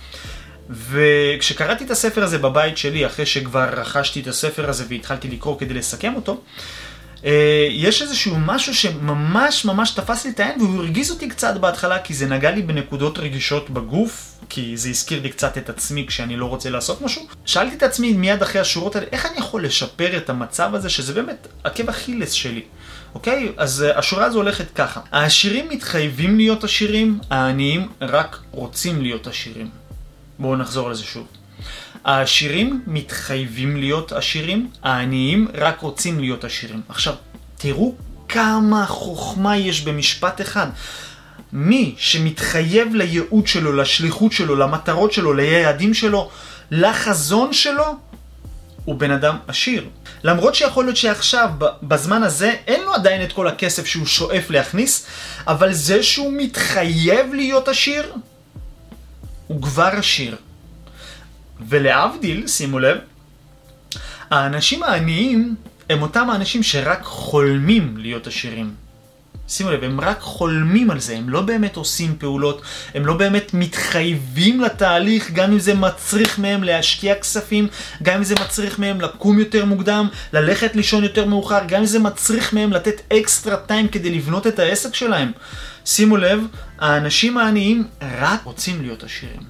וכשקראתי 0.70 1.84
את 1.84 1.92
הספר 1.92 2.24
הזה 2.24 2.38
בבית 2.38 2.78
שלי, 2.78 3.06
אחרי 3.06 3.26
שכבר 3.26 3.70
רכשתי 3.74 4.20
את 4.20 4.28
הספר 4.28 4.70
הזה 4.70 4.84
והתחלתי 4.90 5.28
לקרוא 5.28 5.60
כדי 5.60 5.74
לסכם 5.74 6.16
אותו, 6.16 6.42
אה, 7.26 7.68
יש 7.72 8.02
איזשהו 8.02 8.36
משהו 8.40 8.76
שממש 8.76 9.66
ממש 9.66 9.92
תפס 9.92 10.26
לי 10.26 10.32
את 10.32 10.40
העין 10.40 10.62
והוא 10.62 10.78
הרגיז 10.80 11.12
אותי 11.12 11.30
קצת 11.30 11.58
בהתחלה 11.58 12.00
כי 12.00 12.14
זה 12.14 12.26
נגע 12.26 12.52
לי 12.52 12.62
בנקודות 12.62 13.18
רגישות 13.18 13.70
בגוף, 13.70 14.40
כי 14.50 14.78
זה 14.78 14.90
הזכיר 14.90 15.22
לי 15.22 15.30
קצת 15.30 15.58
את 15.58 15.70
עצמי 15.70 16.06
כשאני 16.08 16.38
לא 16.38 16.46
רוצה 16.46 16.70
לעשות 16.70 17.02
משהו. 17.02 17.28
שאלתי 17.46 17.76
את 17.76 17.84
עצמי 17.84 18.14
מיד 18.14 18.42
אחרי 18.42 18.62
השורות 18.62 18.96
האלה, 18.96 19.08
איך 19.12 19.26
אני 19.26 19.38
יכול 19.38 19.66
לשפר 19.66 20.18
את 20.18 20.30
המצב 20.30 20.76
הזה 20.76 20.90
שזה 20.90 21.14
באמת 21.14 21.48
עקב 21.64 21.90
אכילס 21.90 22.32
שלי. 22.32 22.62
אוקיי? 23.16 23.52
אז 23.58 23.86
uh, 23.88 23.98
השורה 23.98 24.26
הזו 24.26 24.38
הולכת 24.38 24.66
ככה. 24.76 25.02
העשירים 25.12 25.70
מתחייבים 25.70 26.38
להיות 26.38 26.64
עשירים, 26.64 27.20
העניים 27.30 27.88
רק 28.02 28.40
רוצים 28.52 29.02
להיות 29.02 29.28
עשירים. 29.28 29.70
בואו 30.40 30.56
נחזור 30.56 30.90
לזה 30.90 31.04
שוב. 31.04 31.28
העשירים 32.06 32.82
מתחייבים 32.88 33.78
להיות 33.78 34.12
עשירים, 34.12 34.70
העניים 34.84 35.48
רק 35.54 35.80
רוצים 35.80 36.20
להיות 36.20 36.44
עשירים. 36.44 36.82
עכשיו, 36.90 37.14
תראו 37.58 37.96
כמה 38.30 38.86
חוכמה 38.86 39.58
יש 39.58 39.82
במשפט 39.82 40.42
אחד. 40.42 40.68
מי 41.54 41.96
שמתחייב 41.98 42.96
לייעוד 42.96 43.48
שלו, 43.48 43.74
לשליחות 43.74 44.32
שלו, 44.32 44.56
למטרות 44.56 45.14
שלו, 45.14 45.34
ליעדים 45.34 45.94
שלו, 45.94 46.30
לחזון 46.72 47.54
שלו, 47.54 47.96
הוא 48.86 48.96
בן 48.96 49.12
אדם 49.12 49.38
עשיר. 49.48 49.86
למרות 50.24 50.56
שיכול 50.56 50.86
להיות 50.86 50.98
שעכשיו, 50.98 51.50
בזמן 51.84 52.24
הזה, 52.24 52.56
אין 52.68 52.84
לו 52.84 52.94
עדיין 52.94 53.24
את 53.24 53.34
כל 53.34 53.48
הכסף 53.48 53.86
שהוא 53.86 54.06
שואף 54.06 54.50
להכניס, 54.50 55.06
אבל 55.48 55.74
זה 55.74 56.04
שהוא 56.04 56.34
מתחייב 56.38 57.34
להיות 57.34 57.68
עשיר, 57.68 58.14
הוא 59.50 59.62
כבר 59.62 59.90
עשיר. 59.98 60.36
ולהבדיל, 61.70 62.48
שימו 62.48 62.80
לב, 62.80 62.98
האנשים 64.30 64.84
העניים 64.84 65.56
הם 65.90 66.02
אותם 66.02 66.30
האנשים 66.30 66.64
שרק 66.64 67.04
חולמים 67.04 67.98
להיות 67.98 68.28
עשירים. 68.28 68.74
שימו 69.48 69.72
לב, 69.72 69.84
הם 69.84 70.02
רק 70.02 70.20
חולמים 70.20 70.92
על 70.92 71.00
זה, 71.00 71.18
הם 71.18 71.30
לא 71.30 71.42
באמת 71.42 71.76
עושים 71.76 72.16
פעולות, 72.18 72.62
הם 72.96 73.06
לא 73.06 73.14
באמת 73.14 73.54
מתחייבים 73.54 74.62
לתהליך, 74.62 75.32
גם 75.32 75.52
אם 75.52 75.60
זה 75.60 75.74
מצריך 75.74 76.40
מהם 76.40 76.64
להשקיע 76.64 77.16
כספים, 77.16 77.68
גם 78.04 78.18
אם 78.18 78.24
זה 78.24 78.36
מצריך 78.36 78.80
מהם 78.80 79.02
לקום 79.02 79.40
יותר 79.40 79.66
מוקדם, 79.66 80.08
ללכת 80.34 80.76
לישון 80.76 81.04
יותר 81.04 81.26
מאוחר, 81.26 81.60
גם 81.68 81.80
אם 81.80 81.86
זה 81.86 82.00
מצריך 82.00 82.54
מהם 82.54 82.74
לתת 82.74 83.14
אקסטרה 83.14 83.58
טיים 83.58 83.88
כדי 83.88 84.10
לבנות 84.10 84.48
את 84.48 84.60
העסק 84.60 84.96
שלהם. 84.96 85.32
שימו 85.90 86.18
לב, 86.18 86.40
האנשים 86.80 87.38
העניים 87.38 87.88
רק 88.02 88.44
רוצים 88.44 88.82
להיות 88.82 89.04
עשירים. 89.04 89.42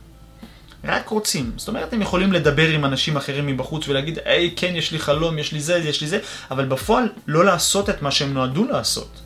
רק 0.83 1.09
רוצים. 1.09 1.51
זאת 1.57 1.67
אומרת, 1.67 1.93
הם 1.93 2.01
יכולים 2.01 2.33
לדבר 2.33 2.69
עם 2.69 2.85
אנשים 2.85 3.17
אחרים 3.17 3.47
מבחוץ 3.47 3.87
ולהגיד, 3.87 4.19
היי, 4.25 4.53
כן, 4.55 4.75
יש 4.75 4.91
לי 4.91 4.99
חלום, 4.99 5.39
יש 5.39 5.51
לי 5.51 5.59
זה, 5.59 5.77
יש 5.77 6.01
לי 6.01 6.07
זה, 6.07 6.19
אבל 6.51 6.65
בפועל 6.65 7.09
לא 7.27 7.45
לעשות 7.45 7.89
את 7.89 8.01
מה 8.01 8.11
שהם 8.11 8.33
נועדו 8.33 8.65
לעשות. 8.65 9.21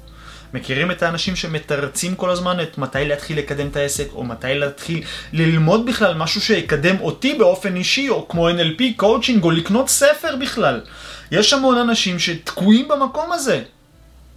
מכירים 0.54 0.92
את 0.92 1.04
האנשים 1.04 1.36
שמתרצים 1.36 2.16
כל 2.16 2.30
הזמן 2.30 2.62
את 2.62 2.78
מתי 2.78 3.06
להתחיל 3.06 3.38
לקדם 3.38 3.68
את 3.68 3.76
העסק, 3.76 4.08
או 4.14 4.24
מתי 4.24 4.56
להתחיל 4.56 5.04
ללמוד 5.34 5.86
בכלל 5.86 6.14
משהו 6.14 6.42
שיקדם 6.42 6.96
אותי 7.02 7.34
באופן 7.34 7.76
אישי, 7.76 8.10
או 8.10 8.28
כמו 8.28 8.50
NLP, 8.50 8.84
coaching, 8.96 9.44
או 9.44 9.52
לקנות 9.52 9.90
ספר 9.90 10.36
בכלל. 10.42 10.82
יש 11.32 11.54
המון 11.54 11.78
אנשים 11.78 12.20
שתקועים 12.20 12.88
במקום 12.88 13.32
הזה. 13.32 13.62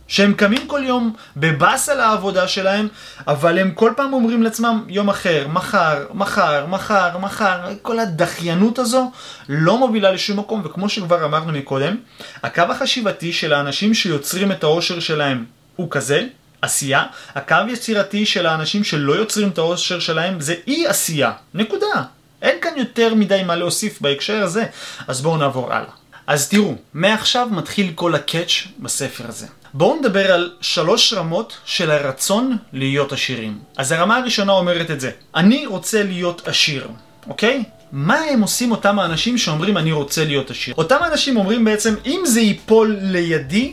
שהם 0.09 0.35
קמים 0.35 0.67
כל 0.67 0.81
יום 0.85 1.15
בבאס 1.37 1.89
על 1.89 2.01
העבודה 2.01 2.49
שלהם, 2.49 2.89
אבל 3.27 3.59
הם 3.59 3.71
כל 3.71 3.93
פעם 3.97 4.13
אומרים 4.13 4.43
לעצמם 4.43 4.85
יום 4.89 5.09
אחר, 5.09 5.47
מחר, 5.49 6.07
מחר, 6.15 6.67
מחר, 6.67 7.19
מחר, 7.19 7.59
כל 7.83 7.99
הדחיינות 7.99 8.79
הזו 8.79 9.11
לא 9.49 9.79
מובילה 9.79 10.11
לשום 10.11 10.39
מקום, 10.39 10.63
וכמו 10.65 10.89
שכבר 10.89 11.25
אמרנו 11.25 11.53
מקודם, 11.53 11.97
הקו 12.43 12.63
החשיבתי 12.63 13.33
של 13.33 13.53
האנשים 13.53 13.95
שיוצרים 13.95 14.53
את 14.53 14.65
העושר 14.65 15.01
שלהם 15.01 15.45
הוא 15.77 15.91
כזה, 15.91 16.27
עשייה, 16.63 17.05
הקו 17.35 17.57
יצירתי 17.69 18.27
של 18.27 18.47
האנשים 18.47 18.85
שלא 18.85 19.13
יוצרים 19.13 19.49
את 19.49 19.59
העושר 19.59 20.01
שלהם 20.01 20.41
זה 20.41 20.55
אי 20.67 20.87
עשייה, 20.87 21.33
נקודה. 21.55 22.03
אין 22.43 22.59
כאן 22.61 22.73
יותר 22.77 23.15
מדי 23.15 23.43
מה 23.47 23.57
להוסיף 23.57 24.01
בהקשר 24.01 24.43
הזה, 24.43 24.65
אז 25.09 25.21
בואו 25.21 25.37
נעבור 25.37 25.73
הלאה. 25.73 25.91
אז 26.27 26.49
תראו, 26.49 26.75
מעכשיו 26.95 27.49
מתחיל 27.51 27.93
כל 27.95 28.15
הקאץ' 28.15 28.67
בספר 28.79 29.25
הזה. 29.29 29.47
בואו 29.75 29.97
נדבר 29.97 30.33
על 30.33 30.53
שלוש 30.61 31.13
רמות 31.13 31.57
של 31.65 31.91
הרצון 31.91 32.57
להיות 32.73 33.13
עשירים. 33.13 33.59
אז 33.77 33.93
הרמה 33.93 34.17
הראשונה 34.17 34.53
אומרת 34.53 34.91
את 34.91 35.01
זה, 35.01 35.11
אני 35.35 35.67
רוצה 35.67 36.03
להיות 36.03 36.49
עשיר, 36.49 36.89
אוקיי? 37.29 37.65
מה 37.93 38.19
הם 38.19 38.43
עושים 38.43 38.71
אותם 38.71 38.99
האנשים 38.99 39.39
שאומרים 39.39 39.77
אני 39.77 39.93
רוצה 39.93 40.25
להיות 40.25 40.51
עשיר? 40.51 40.75
אותם 40.79 40.97
האנשים 41.01 41.37
אומרים 41.37 41.65
בעצם, 41.65 41.95
אם 42.07 42.21
זה 42.27 42.41
ייפול 42.41 42.97
לידי, 43.01 43.73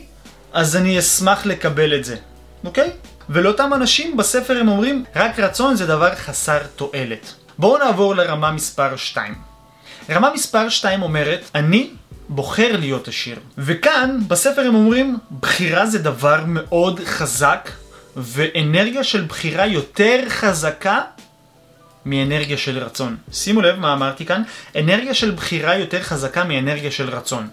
אז 0.52 0.76
אני 0.76 0.98
אשמח 0.98 1.46
לקבל 1.46 1.94
את 1.94 2.04
זה, 2.04 2.16
אוקיי? 2.64 2.90
ולאותם 3.30 3.74
אנשים 3.74 4.16
בספר 4.16 4.56
הם 4.60 4.68
אומרים, 4.68 5.04
רק 5.16 5.38
רצון 5.38 5.76
זה 5.76 5.86
דבר 5.86 6.14
חסר 6.14 6.58
תועלת. 6.76 7.34
בואו 7.58 7.78
נעבור 7.78 8.16
לרמה 8.16 8.50
מספר 8.50 8.96
2. 8.96 9.34
רמה 10.10 10.30
מספר 10.34 10.68
2 10.68 11.02
אומרת, 11.02 11.50
אני 11.54 11.90
בוחר 12.34 12.76
להיות 12.76 13.08
עשיר. 13.08 13.38
וכאן, 13.58 14.18
בספר 14.28 14.60
הם 14.60 14.74
אומרים, 14.74 15.18
בחירה 15.40 15.86
זה 15.86 15.98
דבר 15.98 16.44
מאוד 16.46 17.00
חזק, 17.04 17.70
ואנרגיה 18.16 19.04
של 19.04 19.24
בחירה 19.24 19.66
יותר 19.66 20.20
חזקה 20.28 21.00
מאנרגיה 22.06 22.58
של 22.58 22.78
רצון. 22.78 23.16
שימו 23.32 23.60
לב 23.60 23.78
מה 23.78 23.92
אמרתי 23.92 24.26
כאן, 24.26 24.42
אנרגיה 24.78 25.14
של 25.14 25.30
בחירה 25.30 25.76
יותר 25.76 26.02
חזקה 26.02 26.44
מאנרגיה 26.44 26.90
של 26.90 27.10
רצון. 27.10 27.48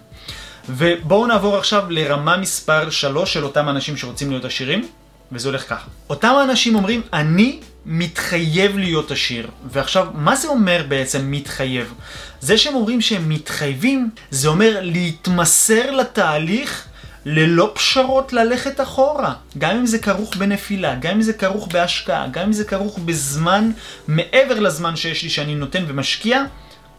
ובואו 0.68 1.26
נעבור 1.26 1.56
עכשיו 1.56 1.84
לרמה 1.90 2.36
מספר 2.36 2.90
3 2.90 3.32
של 3.32 3.44
אותם 3.44 3.68
אנשים 3.68 3.96
שרוצים 3.96 4.30
להיות 4.30 4.44
עשירים, 4.44 4.88
וזה 5.32 5.48
הולך 5.48 5.68
ככה. 5.68 5.86
אותם 6.10 6.28
האנשים 6.28 6.74
אומרים, 6.74 7.02
אני 7.12 7.60
מתחייב 7.86 8.78
להיות 8.78 9.10
עשיר. 9.10 9.50
ועכשיו, 9.70 10.06
מה 10.14 10.36
זה 10.36 10.48
אומר 10.48 10.84
בעצם 10.88 11.30
מתחייב? 11.30 11.94
זה 12.40 12.58
שהם 12.58 12.74
אומרים 12.74 13.00
שהם 13.00 13.28
מתחייבים, 13.28 14.10
זה 14.30 14.48
אומר 14.48 14.78
להתמסר 14.82 15.90
לתהליך 15.90 16.84
ללא 17.24 17.72
פשרות 17.74 18.32
ללכת 18.32 18.80
אחורה. 18.80 19.34
גם 19.58 19.76
אם 19.76 19.86
זה 19.86 19.98
כרוך 19.98 20.36
בנפילה, 20.36 20.94
גם 20.94 21.14
אם 21.14 21.22
זה 21.22 21.32
כרוך 21.32 21.68
בהשקעה, 21.72 22.26
גם 22.30 22.44
אם 22.44 22.52
זה 22.52 22.64
כרוך 22.64 22.98
בזמן 22.98 23.70
מעבר 24.08 24.60
לזמן 24.60 24.96
שיש 24.96 25.22
לי 25.22 25.30
שאני 25.30 25.54
נותן 25.54 25.84
ומשקיע, 25.88 26.42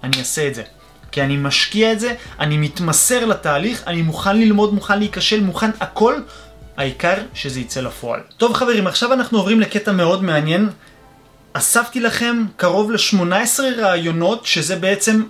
אני 0.04 0.20
אעשה 0.20 0.48
את 0.48 0.56
זה. 0.56 0.64
כי 1.12 1.22
אני 1.22 1.38
משקיע 1.38 1.92
את 1.92 2.00
זה, 2.00 2.14
אני 2.40 2.58
מתמסר 2.58 3.26
לתהליך, 3.26 3.84
אני 3.88 4.02
מוכן 4.02 4.38
ללמוד, 4.38 4.74
מוכן 4.74 5.00
להיכשל, 5.00 5.44
מוכן 5.44 5.72
הכל, 5.80 6.16
העיקר 6.78 7.16
שזה 7.34 7.60
יצא 7.60 7.82
לפועל. 7.82 8.20
טוב 8.38 8.54
חברים, 8.54 8.88
עכשיו 8.88 9.14
אנחנו 9.14 9.38
עוברים 9.38 9.60
לקטע 9.60 9.92
מאוד 9.92 10.24
מעניין. 10.24 10.70
אספתי 11.54 12.00
לכם 12.00 12.44
קרוב 12.56 12.92
ל-18 12.92 13.60
רעיונות 13.78 14.46
שזה 14.46 14.76
בעצם 14.76 15.24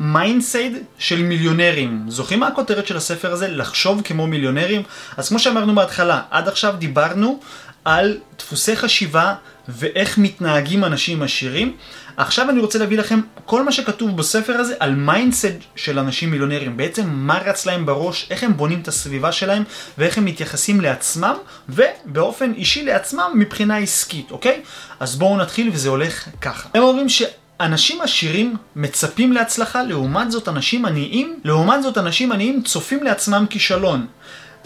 mindset 0.00 0.72
של 0.98 1.22
מיליונרים. 1.22 2.04
זוכרים 2.08 2.40
מה 2.40 2.46
הכותרת 2.46 2.86
של 2.86 2.96
הספר 2.96 3.32
הזה? 3.32 3.48
לחשוב 3.48 4.02
כמו 4.04 4.26
מיליונרים? 4.26 4.82
אז 5.16 5.28
כמו 5.28 5.38
שאמרנו 5.38 5.74
בהתחלה, 5.74 6.22
עד 6.30 6.48
עכשיו 6.48 6.74
דיברנו 6.78 7.40
על 7.84 8.18
דפוסי 8.38 8.76
חשיבה 8.76 9.34
ואיך 9.68 10.18
מתנהגים 10.18 10.84
אנשים 10.84 11.22
עשירים. 11.22 11.76
עכשיו 12.18 12.50
אני 12.50 12.60
רוצה 12.60 12.78
להביא 12.78 12.98
לכם 12.98 13.20
כל 13.44 13.62
מה 13.62 13.72
שכתוב 13.72 14.16
בספר 14.16 14.52
הזה 14.52 14.74
על 14.80 14.94
mindset 14.94 15.54
של 15.76 15.98
אנשים 15.98 16.30
מיליונרים. 16.30 16.76
בעצם 16.76 17.08
מה 17.08 17.38
רץ 17.38 17.66
להם 17.66 17.86
בראש, 17.86 18.26
איך 18.30 18.42
הם 18.42 18.56
בונים 18.56 18.80
את 18.80 18.88
הסביבה 18.88 19.32
שלהם 19.32 19.64
ואיך 19.98 20.18
הם 20.18 20.24
מתייחסים 20.24 20.80
לעצמם 20.80 21.34
ובאופן 21.68 22.52
אישי 22.52 22.84
לעצמם 22.84 23.32
מבחינה 23.34 23.76
עסקית, 23.76 24.30
אוקיי? 24.30 24.60
אז 25.00 25.16
בואו 25.16 25.36
נתחיל 25.36 25.70
וזה 25.72 25.88
הולך 25.88 26.28
ככה. 26.40 26.68
הם 26.74 26.82
אומרים 26.82 27.08
ש... 27.08 27.22
אנשים 27.60 28.00
עשירים 28.00 28.56
מצפים 28.76 29.32
להצלחה, 29.32 29.82
לעומת 29.82 30.30
זאת 30.30 30.48
אנשים 30.48 30.84
עניים, 30.84 31.40
לעומת 31.44 31.82
זאת 31.82 31.98
אנשים 31.98 32.32
עניים 32.32 32.62
צופים 32.62 33.02
לעצמם 33.02 33.46
כישלון. 33.50 34.06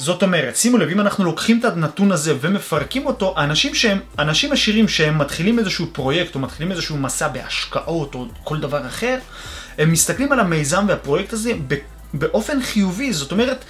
זאת 0.02 0.22
אומרת, 0.22 0.56
שימו 0.56 0.78
לב, 0.78 0.88
אם 0.88 1.00
אנחנו 1.00 1.24
לוקחים 1.24 1.58
את 1.58 1.64
הנתון 1.64 2.12
הזה 2.12 2.34
ומפרקים 2.40 3.06
אותו, 3.06 3.34
אנשים 3.38 3.74
שהם, 3.74 3.98
אנשים 4.18 4.52
עשירים 4.52 4.88
שהם 4.88 5.18
מתחילים 5.18 5.58
איזשהו 5.58 5.86
פרויקט 5.92 6.34
או 6.34 6.40
מתחילים 6.40 6.72
איזשהו 6.72 6.96
מסע 6.96 7.28
בהשקעות 7.28 8.14
או 8.14 8.26
כל 8.44 8.60
דבר 8.60 8.86
אחר, 8.86 9.18
הם 9.78 9.92
מסתכלים 9.92 10.32
על 10.32 10.40
המיזם 10.40 10.84
והפרויקט 10.88 11.32
הזה 11.32 11.52
באופן 12.14 12.62
חיובי, 12.62 13.12
זאת 13.12 13.32
אומרת, 13.32 13.64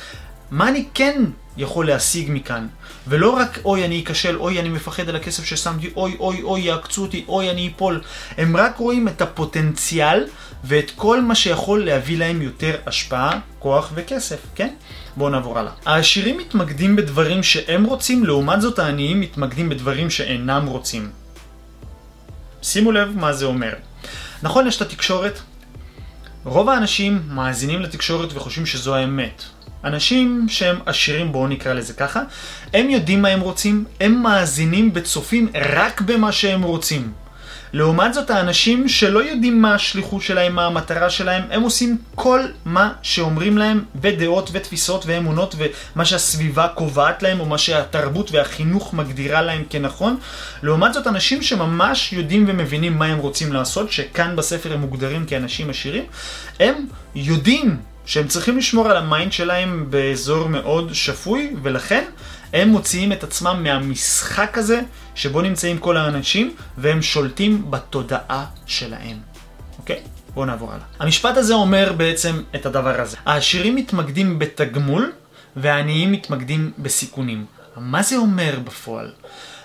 מה 0.51 0.69
אני 0.69 0.85
כן 0.95 1.23
יכול 1.56 1.87
להשיג 1.87 2.26
מכאן? 2.30 2.66
ולא 3.09 3.30
רק 3.30 3.59
אוי 3.64 3.85
אני 3.85 4.04
אכשל, 4.06 4.37
אוי 4.37 4.61
אני 4.61 4.68
מפחד 4.68 5.09
על 5.09 5.16
הכסף 5.16 5.44
ששמתי, 5.44 5.90
אוי 5.97 6.16
אוי 6.21 6.42
אוי 6.42 6.61
יעקצו 6.61 7.02
אותי, 7.02 7.25
אוי 7.28 7.50
אני 7.50 7.73
אפול. 7.76 8.00
הם 8.38 8.56
רק 8.56 8.76
רואים 8.76 9.09
את 9.09 9.23
הפוטנציאל 9.23 10.26
ואת 10.64 10.90
כל 10.97 11.21
מה 11.21 11.35
שיכול 11.35 11.85
להביא 11.85 12.18
להם 12.18 12.42
יותר 12.42 12.76
השפעה, 12.87 13.40
כוח 13.59 13.90
וכסף, 13.94 14.38
כן? 14.54 14.75
בואו 15.16 15.30
נעבור 15.30 15.59
הלאה. 15.59 15.73
העשירים 15.87 16.38
מתמקדים 16.38 16.97
בדברים 16.97 17.42
שהם 17.42 17.85
רוצים, 17.85 18.25
לעומת 18.25 18.61
זאת 18.61 18.78
העניים 18.78 19.21
מתמקדים 19.21 19.68
בדברים 19.68 20.11
שאינם 20.11 20.66
רוצים. 20.66 21.11
שימו 22.62 22.92
לב 22.92 23.09
מה 23.16 23.32
זה 23.32 23.44
אומר. 23.44 23.73
נכון, 24.42 24.66
יש 24.66 24.76
את 24.76 24.82
התקשורת. 24.82 25.40
רוב 26.44 26.68
האנשים 26.68 27.23
מאזינים 27.28 27.82
לתקשורת 27.82 28.32
וחושבים 28.32 28.66
שזו 28.66 28.94
האמת. 28.94 29.42
אנשים 29.85 30.47
שהם 30.49 30.79
עשירים, 30.87 31.33
בואו 31.33 31.49
נקרא 31.49 31.73
לזה 31.73 31.93
ככה, 31.93 32.23
הם 32.75 32.91
יודעים 32.91 33.23
מה 33.23 33.29
הם 33.29 33.41
רוצים, 33.41 33.85
הם 34.01 34.23
מאזינים 34.23 34.91
וצופים 34.95 35.49
רק 35.55 36.01
במה 36.01 36.33
שהם 36.33 36.62
רוצים. 36.62 37.12
לעומת 37.73 38.15
זאת, 38.15 38.31
האנשים 38.31 38.89
שלא 38.89 39.25
יודעים 39.25 39.62
מה 39.62 39.75
השליחות 39.75 40.23
שלהם, 40.23 40.55
מה 40.55 40.67
המטרה 40.67 41.11
שלהם, 41.11 41.43
הם 41.51 41.62
עושים 41.62 41.99
כל 42.15 42.41
מה 42.65 42.93
שאומרים 43.03 43.59
להם 43.59 43.85
בדעות 43.95 44.51
ותפיסות 44.53 45.07
ואמונות 45.07 45.55
ומה 45.59 46.05
שהסביבה 46.05 46.69
קובעת 46.69 47.23
להם, 47.23 47.41
או 47.41 47.47
מה 47.47 47.59
שהתרבות 47.59 48.33
והחינוך 48.33 48.95
מגדירה 48.95 49.43
להם 49.43 49.65
כנכון. 49.71 50.17
לעומת 50.62 50.95
זאת, 50.95 51.07
אנשים 51.07 51.43
שממש 51.43 52.12
יודעים 52.12 52.45
ומבינים 52.49 52.99
מה 52.99 53.07
הם 53.07 53.19
רוצים 53.19 53.53
לעשות, 53.53 53.93
שכאן 53.93 54.37
בספר 54.37 54.73
הם 54.73 54.81
מוגדרים 54.81 55.27
כאנשים 55.27 55.71
עשירים, 55.71 56.05
הם 56.61 56.75
יודעים 57.15 57.77
שהם 58.06 58.28
צריכים 58.28 58.59
לשמור 58.59 58.88
על 58.88 58.97
ה 58.97 59.04
mind 59.04 59.33
שלהם 59.32 59.87
באזור 59.90 60.49
מאוד 60.49 60.94
שפוי, 60.94 61.54
ולכן 61.62 62.04
הם 62.52 62.68
מוציאים 62.68 63.12
את 63.12 63.25
עצמם 63.25 63.61
מהמשחק 63.62 64.59
הזה 64.59 64.80
שבו 65.14 65.42
נמצאים 65.42 65.78
כל 65.78 65.97
האנשים, 65.97 66.54
והם 66.78 67.02
שולטים 67.02 67.71
בתודעה 67.71 68.47
שלהם. 68.66 69.16
אוקיי? 69.78 70.00
בואו 70.35 70.47
נעבור 70.47 70.73
הלאה. 70.73 70.85
המשפט 70.99 71.37
הזה 71.37 71.54
אומר 71.54 71.92
בעצם 71.97 72.42
את 72.54 72.66
הדבר 72.66 73.00
הזה. 73.00 73.16
העשירים 73.26 73.76
מתמקדים 73.76 74.38
בתגמול, 74.38 75.12
והעניים 75.56 76.12
מתמקדים 76.12 76.73
בסיכונים. 76.78 77.47
מה 77.76 78.02
זה 78.02 78.16
אומר 78.16 78.59
בפועל? 78.64 79.12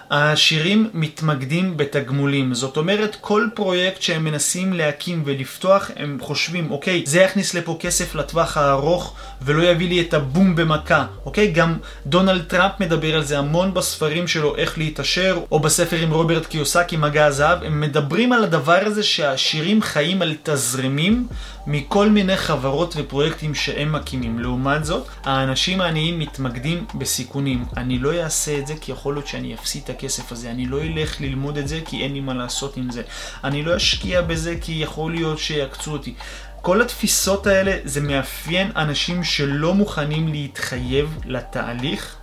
העשירים 0.10 0.90
מתמקדים 0.94 1.78
בתגמולים. 1.78 2.54
זאת 2.54 2.78
אומרת, 2.78 3.18
כל 3.22 3.48
פרויקט 3.56 4.02
שהם 4.02 4.24
מנסים 4.24 4.74
להקים 4.74 5.24
ולפתוח, 5.26 5.92
הם 5.96 6.18
חושבים, 6.22 6.72
אוקיי, 6.72 7.04
זה 7.06 7.20
יכניס 7.22 7.54
לפה 7.54 7.78
כסף 7.80 8.16
לטווח 8.16 8.58
הארוך 8.58 9.16
ולא 9.42 9.64
יביא 9.64 9.90
לי 9.90 10.02
את 10.02 10.14
הבום 10.14 10.56
במכה, 10.56 11.06
אוקיי? 11.26 11.52
גם 11.52 11.78
דונלד 12.06 12.44
טראמפ 12.44 12.72
מדבר 12.80 13.16
על 13.16 13.24
זה 13.24 13.40
המון 13.40 13.74
בספרים 13.74 14.28
שלו, 14.28 14.56
איך 14.56 14.78
להתעשר, 14.78 15.40
או 15.52 15.60
בספר 15.60 15.98
עם 15.98 16.12
רוברט 16.12 16.46
קיוסקי, 16.46 16.98
מגע 16.98 17.26
הזהב. 17.26 17.64
הם 17.64 17.82
מדברים 17.82 18.34
על 18.34 18.44
הדבר 18.44 18.80
הזה 18.86 19.04
שהעשירים 19.04 19.82
חיים 19.82 20.22
על 20.22 20.36
תזרימים 20.44 21.28
מכל 21.68 22.10
מיני 22.10 22.38
חברות 22.38 22.94
ופרויקטים 22.98 23.56
שהם 23.56 23.92
מקימים. 23.92 24.40
לעומת 24.40 24.86
זאת, 24.86 25.08
האנשים 25.24 25.82
העניים 25.82 26.20
מתמקדים 26.20 26.86
בסיכונים. 26.96 27.66
אני 27.78 28.00
לא 28.00 28.14
אעשה 28.14 28.58
את 28.58 28.68
זה 28.68 28.74
כי 28.82 28.92
יכול 28.92 29.14
להיות 29.14 29.28
שאני 29.28 29.54
אפסיד 29.54 29.82
את 29.84 29.90
הכסף 29.98 30.32
הזה. 30.32 30.52
אני 30.52 30.66
לא 30.66 30.82
אלך 30.82 31.22
ללמוד 31.22 31.58
את 31.58 31.68
זה 31.68 31.80
כי 31.86 32.04
אין 32.04 32.14
לי 32.14 32.20
מה 32.20 32.34
לעשות 32.34 32.78
עם 32.78 32.92
זה. 32.92 33.02
אני 33.44 33.64
לא 33.64 33.78
אשקיע 33.78 34.22
בזה 34.22 34.56
כי 34.62 34.72
יכול 34.72 35.12
להיות 35.12 35.40
שיעקצו 35.40 35.92
אותי. 35.92 36.14
כל 36.62 36.82
התפיסות 36.82 37.48
האלה 37.48 37.78
זה 37.84 38.02
מאפיין 38.02 38.72
אנשים 38.76 39.24
שלא 39.24 39.74
מוכנים 39.74 40.28
להתחייב 40.28 41.18
לתהליך. 41.26 42.16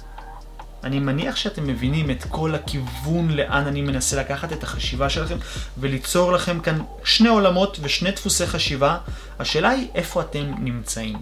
אני 0.85 0.99
מניח 0.99 1.37
שאתם 1.37 1.67
מבינים 1.67 2.11
את 2.11 2.25
כל 2.29 2.55
הכיוון 2.55 3.31
לאן 3.31 3.67
אני 3.67 3.83
מנסה 3.83 4.21
לקחת 4.21 4.53
את 4.53 4.63
החשיבה 4.63 5.11
שלכם 5.11 5.37
וליצור 5.79 6.33
לכם 6.33 6.61
כאן 6.61 6.79
שני 7.05 7.29
עולמות 7.29 7.79
ושני 7.83 8.11
דפוסי 8.11 8.47
חשיבה. 8.47 8.99
השאלה 9.39 9.69
היא 9.69 9.89
איפה 9.95 10.21
אתם 10.21 10.55
נמצאים. 10.59 11.19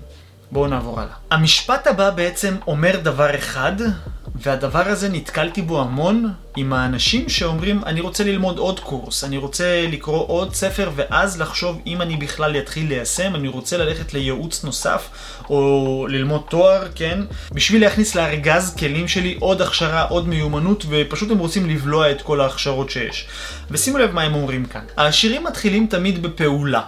בואו 0.50 0.66
נעבור 0.66 1.00
הלאה. 1.00 1.14
המשפט 1.30 1.86
הבא 1.86 2.10
בעצם 2.10 2.56
אומר 2.66 3.00
דבר 3.02 3.34
אחד, 3.34 3.72
והדבר 4.34 4.88
הזה 4.88 5.08
נתקלתי 5.08 5.62
בו 5.62 5.80
המון 5.80 6.32
עם 6.56 6.72
האנשים 6.72 7.28
שאומרים, 7.28 7.84
אני 7.86 8.00
רוצה 8.00 8.24
ללמוד 8.24 8.58
עוד 8.58 8.80
קורס, 8.80 9.24
אני 9.24 9.36
רוצה 9.36 9.86
לקרוא 9.88 10.28
עוד 10.28 10.54
ספר, 10.54 10.90
ואז 10.96 11.40
לחשוב 11.40 11.80
אם 11.86 12.02
אני 12.02 12.16
בכלל 12.16 12.56
אתחיל 12.56 12.88
ליישם, 12.88 13.34
אני 13.34 13.48
רוצה 13.48 13.76
ללכת 13.76 14.14
לייעוץ 14.14 14.64
נוסף, 14.64 15.08
או 15.50 16.06
ללמוד 16.10 16.42
תואר, 16.48 16.88
כן? 16.94 17.20
בשביל 17.52 17.80
להכניס 17.82 18.14
לארגז 18.14 18.76
כלים 18.78 19.08
שלי 19.08 19.36
עוד 19.40 19.62
הכשרה, 19.62 20.02
עוד 20.02 20.28
מיומנות, 20.28 20.84
ופשוט 20.88 21.30
הם 21.30 21.38
רוצים 21.38 21.70
לבלוע 21.70 22.10
את 22.10 22.22
כל 22.22 22.40
ההכשרות 22.40 22.90
שיש. 22.90 23.26
ושימו 23.70 23.98
לב 23.98 24.12
מה 24.12 24.22
הם 24.22 24.34
אומרים 24.34 24.64
כאן. 24.64 24.84
העשירים 24.96 25.44
מתחילים 25.44 25.86
תמיד 25.86 26.22
בפעולה. 26.22 26.82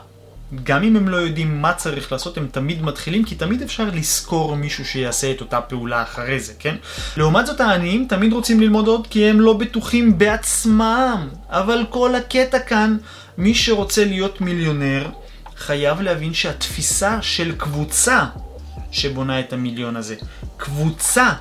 גם 0.63 0.83
אם 0.83 0.97
הם 0.97 1.09
לא 1.09 1.17
יודעים 1.17 1.63
מה 1.63 1.73
צריך 1.73 2.13
לעשות, 2.13 2.37
הם 2.37 2.49
תמיד 2.51 2.83
מתחילים, 2.83 3.25
כי 3.25 3.35
תמיד 3.35 3.63
אפשר 3.63 3.85
לשכור 3.93 4.57
מישהו 4.57 4.85
שיעשה 4.85 5.31
את 5.31 5.41
אותה 5.41 5.61
פעולה 5.61 6.03
אחרי 6.03 6.41
זה, 6.41 6.53
כן? 6.59 6.77
לעומת 7.17 7.47
זאת, 7.47 7.61
העניים 7.61 8.07
תמיד 8.09 8.33
רוצים 8.33 8.61
ללמוד 8.61 8.87
עוד, 8.87 9.07
כי 9.07 9.25
הם 9.25 9.41
לא 9.41 9.53
בטוחים 9.53 10.19
בעצמם. 10.19 11.29
אבל 11.49 11.85
כל 11.91 12.15
הקטע 12.15 12.59
כאן, 12.59 12.97
מי 13.39 13.55
שרוצה 13.55 14.05
להיות 14.05 14.41
מיליונר, 14.41 15.09
חייב 15.57 16.01
להבין 16.01 16.35
שהתפיסה 16.35 17.23
של 17.23 17.53
קבוצה 17.57 18.25
שבונה 18.91 19.41
את 19.41 19.53
המיליון 19.53 19.97
הזה, 19.97 20.15
קבוצה 20.57 21.33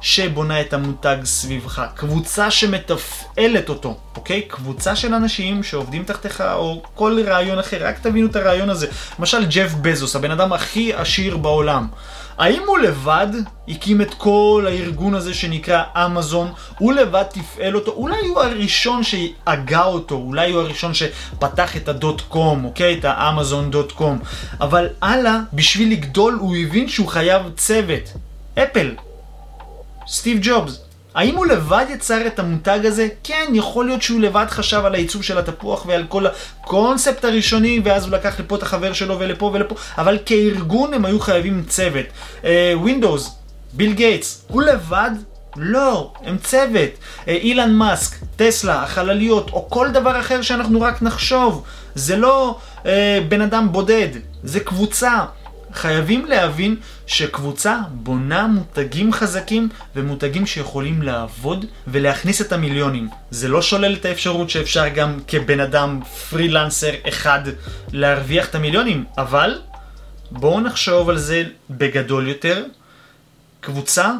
שבונה 0.00 0.60
את 0.60 0.72
המותג 0.72 1.16
סביבך, 1.24 1.82
קבוצה 1.94 2.50
שמתפעלת 2.50 3.68
אותו, 3.68 3.96
אוקיי? 4.16 4.42
קבוצה 4.42 4.96
של 4.96 5.14
אנשים 5.14 5.62
שעובדים 5.62 6.04
תחתיך 6.04 6.40
או 6.40 6.82
כל 6.94 7.20
רעיון 7.26 7.58
אחר, 7.58 7.86
רק 7.86 7.98
תבינו 7.98 8.26
את 8.26 8.36
הרעיון 8.36 8.70
הזה. 8.70 8.86
למשל 9.18 9.46
ג'ף 9.46 9.72
בזוס, 9.82 10.16
הבן 10.16 10.30
אדם 10.30 10.52
הכי 10.52 10.94
עשיר 10.94 11.36
בעולם. 11.36 11.86
האם 12.38 12.62
הוא 12.66 12.78
לבד 12.78 13.26
הקים 13.68 14.00
את 14.00 14.14
כל 14.14 14.64
הארגון 14.68 15.14
הזה 15.14 15.34
שנקרא 15.34 15.82
אמזון? 15.96 16.52
הוא 16.78 16.92
לבד 16.92 17.22
תפעל 17.22 17.74
אותו? 17.74 17.92
אולי 17.92 18.26
הוא 18.26 18.40
הראשון 18.40 19.02
שהגה 19.02 19.84
אותו, 19.84 20.14
אולי 20.14 20.50
הוא 20.50 20.60
הראשון 20.60 20.94
שפתח 20.94 21.76
את 21.76 21.88
הדוט 21.88 22.22
קום, 22.28 22.64
אוקיי? 22.64 22.98
את 22.98 23.04
האמזון 23.04 23.70
דוט 23.70 23.92
קום. 23.92 24.18
אבל 24.60 24.86
הלאה, 25.02 25.38
בשביל 25.52 25.92
לגדול 25.92 26.34
הוא 26.40 26.56
הבין 26.56 26.88
שהוא 26.88 27.08
חייב 27.08 27.42
צוות. 27.56 28.12
אפל, 28.58 28.94
סטיב 30.08 30.38
ג'ובס. 30.42 30.80
האם 31.14 31.36
הוא 31.36 31.46
לבד 31.46 31.84
יצר 31.88 32.26
את 32.26 32.38
המותג 32.38 32.78
הזה? 32.84 33.08
כן, 33.24 33.44
יכול 33.52 33.86
להיות 33.86 34.02
שהוא 34.02 34.20
לבד 34.20 34.46
חשב 34.50 34.82
על 34.84 34.94
העיצוב 34.94 35.22
של 35.22 35.38
התפוח 35.38 35.86
ועל 35.86 36.04
כל 36.08 36.24
הקונספט 36.26 37.24
הראשוני, 37.24 37.80
ואז 37.84 38.04
הוא 38.04 38.12
לקח 38.12 38.40
לפה 38.40 38.56
את 38.56 38.62
החבר 38.62 38.92
שלו 38.92 39.18
ולפה 39.18 39.50
ולפה, 39.54 39.74
אבל 39.98 40.18
כארגון 40.26 40.94
הם 40.94 41.04
היו 41.04 41.20
חייבים 41.20 41.64
צוות. 41.68 42.06
Windows, 42.74 43.36
ביל 43.72 43.92
גייטס, 43.92 44.44
הוא 44.48 44.62
לבד? 44.62 45.10
לא, 45.56 46.12
הם 46.24 46.38
צוות. 46.38 46.90
אה, 47.28 47.32
אילון 47.34 47.72
מאסק, 47.72 48.16
טסלה, 48.36 48.82
החלליות, 48.82 49.50
או 49.52 49.70
כל 49.70 49.90
דבר 49.90 50.20
אחר 50.20 50.42
שאנחנו 50.42 50.80
רק 50.80 51.02
נחשוב. 51.02 51.64
זה 51.94 52.16
לא 52.16 52.58
אה, 52.86 53.20
בן 53.28 53.40
אדם 53.40 53.72
בודד, 53.72 54.08
זה 54.42 54.60
קבוצה. 54.60 55.24
חייבים 55.78 56.26
להבין 56.26 56.76
שקבוצה 57.06 57.78
בונה 57.90 58.46
מותגים 58.46 59.12
חזקים 59.12 59.68
ומותגים 59.96 60.46
שיכולים 60.46 61.02
לעבוד 61.02 61.64
ולהכניס 61.88 62.40
את 62.40 62.52
המיליונים. 62.52 63.08
זה 63.30 63.48
לא 63.48 63.62
שולל 63.62 63.94
את 63.94 64.04
האפשרות 64.04 64.50
שאפשר 64.50 64.88
גם 64.88 65.18
כבן 65.28 65.60
אדם 65.60 66.00
פרילנסר 66.30 66.90
אחד 67.08 67.40
להרוויח 67.92 68.48
את 68.48 68.54
המיליונים, 68.54 69.04
אבל 69.18 69.58
בואו 70.30 70.60
נחשוב 70.60 71.10
על 71.10 71.18
זה 71.18 71.44
בגדול 71.70 72.28
יותר. 72.28 72.64
קבוצה 73.60 74.12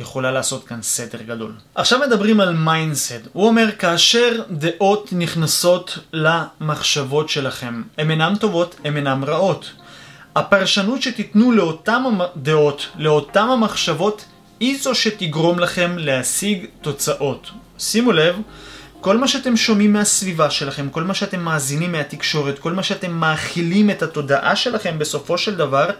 יכולה 0.00 0.30
לעשות 0.30 0.66
כאן 0.66 0.82
סדר 0.82 1.22
גדול. 1.22 1.52
עכשיו 1.74 1.98
מדברים 1.98 2.40
על 2.40 2.54
mindset. 2.54 3.20
הוא 3.32 3.46
אומר, 3.46 3.68
כאשר 3.78 4.42
דעות 4.50 5.08
נכנסות 5.12 5.98
למחשבות 6.12 7.28
שלכם, 7.28 7.82
הן 7.98 8.10
אינן 8.10 8.34
טובות, 8.40 8.76
הן 8.84 8.96
אינן 8.96 9.24
רעות. 9.24 9.72
הפרשנות 10.36 11.02
שתיתנו 11.02 11.52
לאותם 11.52 12.04
הדעות, 12.20 12.88
לאותם 12.98 13.50
המחשבות, 13.50 14.24
היא 14.60 14.78
זו 14.82 14.94
שתגרום 14.94 15.58
לכם 15.58 15.94
להשיג 15.98 16.66
תוצאות. 16.80 17.50
שימו 17.78 18.12
לב, 18.12 18.36
כל 19.00 19.16
מה 19.16 19.28
שאתם 19.28 19.56
שומעים 19.56 19.92
מהסביבה 19.92 20.50
שלכם, 20.50 20.88
כל 20.90 21.04
מה 21.04 21.14
שאתם 21.14 21.40
מאזינים 21.40 21.92
מהתקשורת, 21.92 22.58
כל 22.58 22.72
מה 22.72 22.82
שאתם 22.82 23.10
מאכילים 23.12 23.90
את 23.90 24.02
התודעה 24.02 24.56
שלכם 24.56 24.98
בסופו 24.98 25.38
של 25.38 25.56
דבר, 25.56 25.90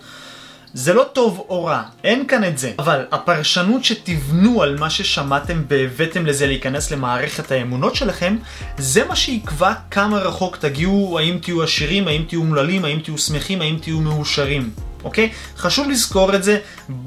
זה 0.74 0.94
לא 0.94 1.04
טוב 1.12 1.46
או 1.48 1.64
רע, 1.64 1.82
אין 2.04 2.26
כאן 2.26 2.44
את 2.44 2.58
זה. 2.58 2.72
אבל 2.78 3.04
הפרשנות 3.12 3.84
שתבנו 3.84 4.62
על 4.62 4.78
מה 4.78 4.90
ששמעתם 4.90 5.62
והבאתם 5.68 6.26
לזה 6.26 6.46
להיכנס 6.46 6.90
למערכת 6.90 7.52
האמונות 7.52 7.94
שלכם, 7.94 8.36
זה 8.78 9.04
מה 9.04 9.16
שיקבע 9.16 9.72
כמה 9.90 10.18
רחוק 10.18 10.56
תגיעו, 10.56 11.18
האם 11.18 11.38
תהיו 11.42 11.62
עשירים, 11.62 12.08
האם 12.08 12.24
תהיו 12.28 12.40
אומללים, 12.40 12.84
האם 12.84 13.00
תהיו 13.00 13.18
שמחים, 13.18 13.60
האם 13.62 13.78
תהיו 13.82 14.00
מאושרים. 14.00 14.70
אוקיי? 15.04 15.30
חשוב 15.56 15.88
לזכור 15.88 16.34
את 16.34 16.44
זה 16.44 16.58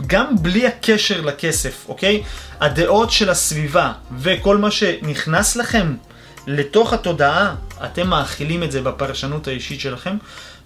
גם 0.08 0.36
בלי 0.41 0.67
הקשר 0.67 1.21
לכסף, 1.21 1.86
אוקיי? 1.88 2.23
הדעות 2.60 3.12
של 3.12 3.30
הסביבה 3.30 3.91
וכל 4.17 4.58
מה 4.58 4.71
שנכנס 4.71 5.56
לכם 5.56 5.95
לתוך 6.47 6.93
התודעה, 6.93 7.56
אתם 7.86 8.08
מאכילים 8.08 8.63
את 8.63 8.71
זה 8.71 8.82
בפרשנות 8.82 9.47
האישית 9.47 9.80
שלכם, 9.80 10.17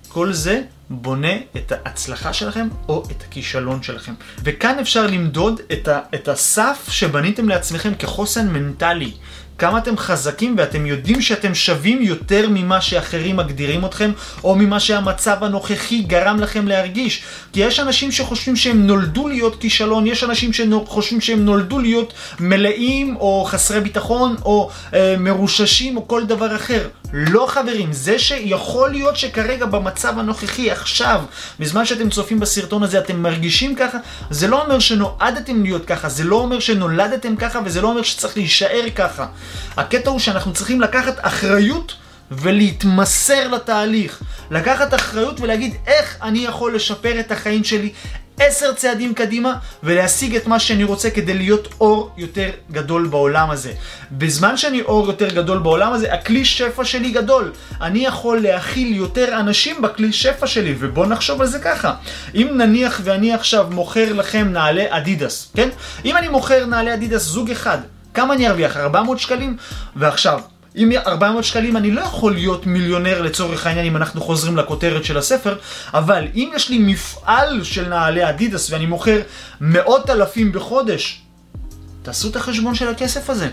כל 0.08 0.34
זה 0.34 0.62
בונה 0.90 1.34
את 1.58 1.72
ההצלחה 1.72 2.34
שלכם 2.34 2.68
או 2.88 3.04
את 3.12 3.24
הכישלון 3.28 3.84
שלכם. 3.84 4.14
וכאן 4.44 4.80
אפשר 4.80 5.08
למדוד 5.08 5.62
את, 5.74 5.88
ה, 5.88 6.00
את 6.16 6.28
הסף 6.28 6.88
שבניתם 6.90 7.50
לעצמכם 7.50 7.96
כחוסן 8.00 8.50
מנטלי. 8.50 9.12
כמה 9.58 9.78
אתם 9.78 9.98
חזקים 9.98 10.56
ואתם 10.58 10.86
יודעים 10.86 11.22
שאתם 11.22 11.56
שווים 11.56 12.02
יותר 12.02 12.50
ממה 12.50 12.82
שאחרים 12.82 13.38
מגדירים 13.38 13.86
אתכם, 13.86 14.12
או 14.44 14.56
ממה 14.56 14.80
שהמצב 14.80 15.44
הנוכחי 15.44 16.02
גרם 16.02 16.40
לכם 16.40 16.68
להרגיש. 16.68 17.24
כי 17.54 17.60
יש 17.60 17.80
אנשים 17.80 18.12
שחושבים 18.12 18.56
שהם 18.56 18.88
נולדו 18.88 19.28
להיות 19.28 19.62
כישלון, 19.62 20.08
יש 20.08 20.24
אנשים 20.24 20.54
שחושבים 20.54 21.22
שהם 21.22 21.46
נולדו 21.46 21.80
להיות 21.80 22.14
מלאים, 22.40 23.16
או 23.16 23.46
חסרי 23.48 23.82
ביטחון, 23.82 24.36
או 24.46 24.70
אה, 24.94 25.16
מרוששים, 25.20 25.98
או 25.98 26.08
כל 26.08 26.26
דבר 26.26 26.56
אחר. 26.56 26.88
לא 27.14 27.46
חברים, 27.50 27.94
זה 27.94 28.20
שיכול 28.20 28.90
להיות 28.90 29.18
שכרגע 29.18 29.66
במצב 29.66 30.20
הנוכחי, 30.20 30.72
עכשיו, 30.72 31.22
בזמן 31.60 31.86
שאתם 31.86 32.10
צופים 32.10 32.40
בסרטון 32.40 32.84
הזה, 32.84 33.00
אתם 33.00 33.22
מרגישים 33.22 33.76
ככה, 33.76 33.98
זה 34.30 34.48
לא 34.48 34.64
אומר 34.64 34.80
שנועדתם 34.80 35.64
להיות 35.64 35.86
ככה, 35.86 36.10
זה 36.10 36.24
לא 36.24 36.36
אומר 36.36 36.60
שנולדתם 36.60 37.36
ככה, 37.36 37.60
וזה 37.66 37.82
לא 37.82 37.88
אומר 37.88 38.04
שצריך 38.04 38.38
להישאר 38.38 38.86
ככה. 38.96 39.26
הקטע 39.78 40.10
הוא 40.10 40.20
שאנחנו 40.20 40.54
צריכים 40.54 40.82
לקחת 40.82 41.16
אחריות 41.22 41.96
ולהתמסר 42.32 43.48
לתהליך. 43.48 44.22
לקחת 44.52 44.94
אחריות 44.94 45.40
ולהגיד 45.40 45.76
איך 45.88 46.18
אני 46.22 46.40
יכול 46.40 46.76
לשפר 46.76 47.20
את 47.20 47.32
החיים 47.32 47.64
שלי 47.64 47.92
עשר 48.40 48.74
צעדים 48.74 49.14
קדימה 49.14 49.54
ולהשיג 49.84 50.36
את 50.36 50.48
מה 50.48 50.60
שאני 50.60 50.84
רוצה 50.84 51.10
כדי 51.10 51.34
להיות 51.34 51.68
אור 51.82 52.12
יותר 52.18 52.50
גדול 52.72 53.08
בעולם 53.08 53.50
הזה. 53.50 53.74
בזמן 54.12 54.58
שאני 54.58 54.82
אור 54.82 55.08
יותר 55.08 55.30
גדול 55.30 55.58
בעולם 55.58 55.94
הזה, 55.94 56.14
הכלי 56.14 56.46
שפע 56.46 56.86
שלי 56.86 57.12
גדול. 57.12 57.52
אני 57.82 58.06
יכול 58.06 58.40
להכיל 58.40 58.96
יותר 58.96 59.40
אנשים 59.40 59.82
בכלי 59.82 60.14
שפע 60.14 60.48
שלי, 60.48 60.76
ובואו 60.80 61.06
נחשוב 61.06 61.42
על 61.42 61.48
זה 61.48 61.60
ככה. 61.60 61.94
אם 62.36 62.48
נניח 62.58 63.02
ואני 63.04 63.34
עכשיו 63.34 63.68
מוכר 63.72 64.14
לכם 64.14 64.48
נעלי 64.52 64.86
אדידס, 64.90 65.52
כן? 65.56 65.70
אם 66.06 66.18
אני 66.18 66.28
מוכר 66.28 66.66
נעלי 66.66 66.94
אדידס 66.94 67.22
זוג 67.22 67.52
אחד, 67.52 67.78
כמה 68.18 68.34
אני 68.34 68.48
ארוויח? 68.48 68.78
400 68.78 69.20
שקלים? 69.20 69.58
ועכשיו, 69.96 70.40
עם 70.76 70.92
400 71.08 71.44
שקלים 71.44 71.78
אני 71.78 71.92
לא 71.92 72.02
יכול 72.02 72.34
להיות 72.34 72.66
מיליונר 72.66 73.22
לצורך 73.22 73.68
העניין 73.68 73.86
אם 73.86 73.98
אנחנו 73.98 74.22
חוזרים 74.22 74.58
לכותרת 74.58 75.06
של 75.06 75.18
הספר, 75.18 75.58
אבל 75.94 76.28
אם 76.36 76.52
יש 76.56 76.70
לי 76.70 76.78
מפעל 76.80 77.64
של 77.64 77.90
נעלי 77.90 78.30
אדידס 78.30 78.72
ואני 78.72 78.86
מוכר 78.86 79.22
מאות 79.62 80.10
אלפים 80.10 80.52
בחודש, 80.52 81.22
תעשו 82.02 82.30
את 82.30 82.36
החשבון 82.36 82.76
של 82.76 82.88
הכסף 82.88 83.30
הזה. 83.30 83.50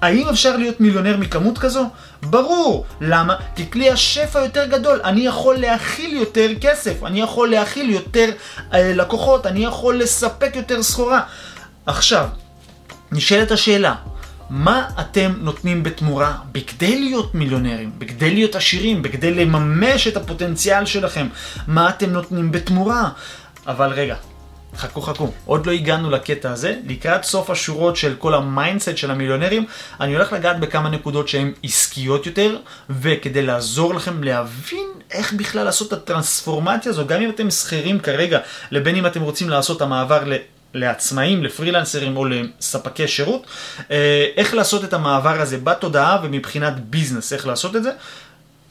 האם 0.00 0.28
אפשר 0.28 0.56
להיות 0.56 0.80
מיליונר 0.80 1.16
מכמות 1.16 1.58
כזו? 1.58 1.86
ברור. 2.22 2.86
למה? 3.00 3.36
כי 3.56 3.70
כלי 3.70 3.90
השפע 3.90 4.40
יותר 4.40 4.66
גדול. 4.66 5.00
אני 5.04 5.20
יכול 5.20 5.56
להכיל 5.56 6.12
יותר 6.12 6.48
כסף, 6.60 7.04
אני 7.04 7.20
יכול 7.20 7.50
להכיל 7.50 7.90
יותר 7.90 8.30
אה, 8.72 8.92
לקוחות, 8.94 9.46
אני 9.46 9.64
יכול 9.64 9.98
לספק 9.98 10.52
יותר 10.56 10.82
סחורה. 10.82 11.20
עכשיו, 11.86 12.26
נשאלת 13.12 13.50
השאלה, 13.50 13.94
מה 14.50 14.88
אתם 15.00 15.32
נותנים 15.38 15.82
בתמורה 15.82 16.36
בכדי 16.52 17.00
להיות 17.00 17.34
מיליונרים, 17.34 17.92
בכדי 17.98 18.34
להיות 18.34 18.54
עשירים, 18.54 19.02
בכדי 19.02 19.34
לממש 19.34 20.06
את 20.06 20.16
הפוטנציאל 20.16 20.86
שלכם? 20.86 21.28
מה 21.66 21.88
אתם 21.88 22.10
נותנים 22.10 22.52
בתמורה? 22.52 23.08
אבל 23.66 23.90
רגע, 23.92 24.16
חכו 24.76 25.02
חכו, 25.02 25.30
עוד 25.44 25.66
לא 25.66 25.72
הגענו 25.72 26.10
לקטע 26.10 26.50
הזה. 26.50 26.76
לקראת 26.86 27.24
סוף 27.24 27.50
השורות 27.50 27.96
של 27.96 28.14
כל 28.18 28.34
ה 28.34 28.42
mindset 28.42 28.96
של 28.96 29.10
המיליונרים, 29.10 29.66
אני 30.00 30.14
הולך 30.14 30.32
לגעת 30.32 30.60
בכמה 30.60 30.88
נקודות 30.90 31.28
שהן 31.28 31.52
עסקיות 31.62 32.26
יותר, 32.26 32.56
וכדי 32.90 33.42
לעזור 33.42 33.94
לכם 33.94 34.24
להבין 34.24 34.86
איך 35.10 35.32
בכלל 35.32 35.64
לעשות 35.64 35.88
את 35.88 35.92
הטרנספורמציה 35.92 36.90
הזו, 36.90 37.06
גם 37.06 37.20
אם 37.22 37.30
אתם 37.30 37.50
שכירים 37.50 38.00
כרגע, 38.00 38.38
לבין 38.70 38.96
אם 38.96 39.06
אתם 39.06 39.22
רוצים 39.22 39.48
לעשות 39.48 39.76
את 39.76 39.82
המעבר 39.82 40.24
ל... 40.24 40.32
לעצמאים, 40.74 41.44
לפרילנסרים 41.44 42.16
או 42.16 42.24
לספקי 42.24 43.08
שירות, 43.08 43.46
אה, 43.90 44.26
איך 44.36 44.54
לעשות 44.54 44.84
את 44.84 44.92
המעבר 44.92 45.40
הזה 45.40 45.58
בתודעה 45.58 46.18
ומבחינת 46.22 46.80
ביזנס, 46.80 47.32
איך 47.32 47.46
לעשות 47.46 47.76
את 47.76 47.82
זה, 47.82 47.90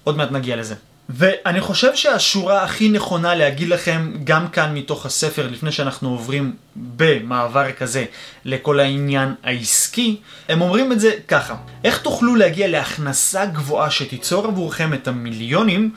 עוד 0.04 0.18
מעט 0.18 0.32
נגיע 0.32 0.56
לזה. 0.56 0.76
ואני 1.10 1.62
חושב 1.62 1.96
שהשורה 1.96 2.64
הכי 2.64 2.90
נכונה 2.90 3.36
להגיד 3.36 3.70
לכם, 3.70 4.12
גם 4.24 4.48
כאן 4.48 4.74
מתוך 4.74 5.06
הספר, 5.06 5.48
לפני 5.52 5.72
שאנחנו 5.72 6.10
עוברים 6.10 6.56
במעבר 6.76 7.72
כזה 7.72 8.06
לכל 8.46 8.80
העניין 8.80 9.34
העסקי, 9.44 10.18
הם 10.50 10.62
אומרים 10.62 10.92
את 10.92 11.00
זה 11.00 11.12
ככה, 11.28 11.56
איך 11.84 12.02
תוכלו 12.02 12.36
להגיע 12.36 12.68
להכנסה 12.68 13.46
גבוהה 13.46 13.92
שתיצור 13.92 14.48
עבורכם 14.48 14.94
את 14.94 15.08
המיליונים 15.08 15.92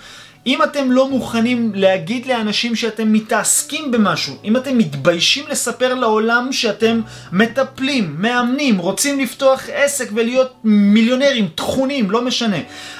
אם 0.46 0.62
אתם 0.62 0.92
לא 0.92 1.10
מוכנים 1.10 1.72
להגיד 1.74 2.26
לאנשים 2.26 2.76
שאתם 2.76 3.12
מתעסקים 3.12 3.90
במשהו, 3.90 4.34
אם 4.44 4.56
אתם 4.56 4.78
מתביישים 4.78 5.44
לספר 5.48 5.94
לעולם 5.94 6.52
שאתם 6.52 7.00
מטפלים, 7.32 8.16
מאמנים, 8.18 8.78
רוצים 8.78 9.20
לפתוח 9.20 9.62
עסק 9.72 10.08
ולהיות 10.14 10.52
מיליונרים, 10.64 11.48
תכונים, 11.54 12.10
לא 12.10 12.24
משנה. 12.24 12.58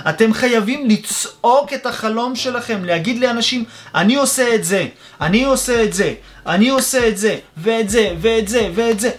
אתם 0.08 0.32
חייבים 0.32 0.88
לצעוק 0.88 1.72
את 1.72 1.86
החלום 1.86 2.36
שלכם, 2.36 2.84
להגיד 2.84 3.18
לאנשים, 3.18 3.64
אני 3.94 4.14
עושה 4.14 4.54
את 4.54 4.64
זה, 4.64 4.86
אני 5.20 5.44
עושה 5.44 5.84
את 5.84 5.92
זה, 5.92 6.14
אני 6.46 6.68
עושה 6.68 7.08
את 7.08 7.18
זה, 7.18 7.38
ואת 7.56 7.90
זה, 7.90 8.14
ואת 8.20 8.48
זה, 8.48 8.70
ואת 8.74 9.00
זה. 9.00 9.10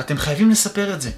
אתם 0.00 0.16
חייבים 0.16 0.50
לספר 0.50 0.94
את 0.94 1.00
זה. 1.00 1.10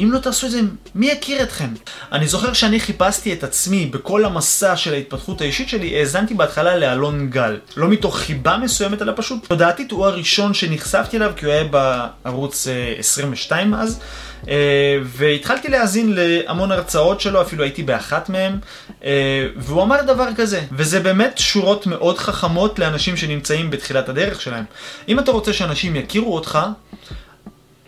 אם 0.00 0.12
לא 0.12 0.18
תעשו 0.18 0.46
את 0.46 0.50
זה, 0.50 0.60
מי 0.94 1.06
יכיר 1.06 1.42
אתכם? 1.42 1.68
אני 2.12 2.26
זוכר 2.26 2.52
שאני 2.52 2.80
חיפשתי 2.80 3.32
את 3.32 3.44
עצמי 3.44 3.86
בכל 3.86 4.24
המסע 4.24 4.76
של 4.76 4.94
ההתפתחות 4.94 5.40
האישית 5.40 5.68
שלי, 5.68 5.98
האזנתי 5.98 6.34
בהתחלה 6.34 6.76
לאלון 6.76 7.30
גל. 7.30 7.58
לא 7.76 7.88
מתוך 7.88 8.18
חיבה 8.18 8.56
מסוימת, 8.56 9.02
אלא 9.02 9.12
פשוט 9.16 9.46
תודעתית 9.46 9.90
הוא 9.90 10.06
הראשון 10.06 10.54
שנחשפתי 10.54 11.16
אליו, 11.16 11.32
כי 11.36 11.46
הוא 11.46 11.54
היה 11.54 11.64
בערוץ 11.64 12.66
22 12.98 13.74
אה, 13.74 13.80
אז. 13.80 14.00
אה, 14.48 14.98
והתחלתי 15.04 15.68
להאזין 15.68 16.12
להמון 16.16 16.72
הרצאות 16.72 17.20
שלו, 17.20 17.42
אפילו 17.42 17.62
הייתי 17.62 17.82
באחת 17.82 18.28
מהן, 18.28 18.58
אה, 19.04 19.46
והוא 19.56 19.82
אמר 19.82 20.02
דבר 20.02 20.28
כזה, 20.36 20.60
וזה 20.72 21.00
באמת 21.00 21.38
שורות 21.38 21.86
מאוד 21.86 22.18
חכמות 22.18 22.78
לאנשים 22.78 23.16
שנמצאים 23.16 23.70
בתחילת 23.70 24.08
הדרך 24.08 24.40
שלהם. 24.40 24.64
אם 25.08 25.18
אתה 25.18 25.30
רוצה 25.30 25.52
שאנשים 25.52 25.96
יכירו 25.96 26.34
אותך, 26.34 26.58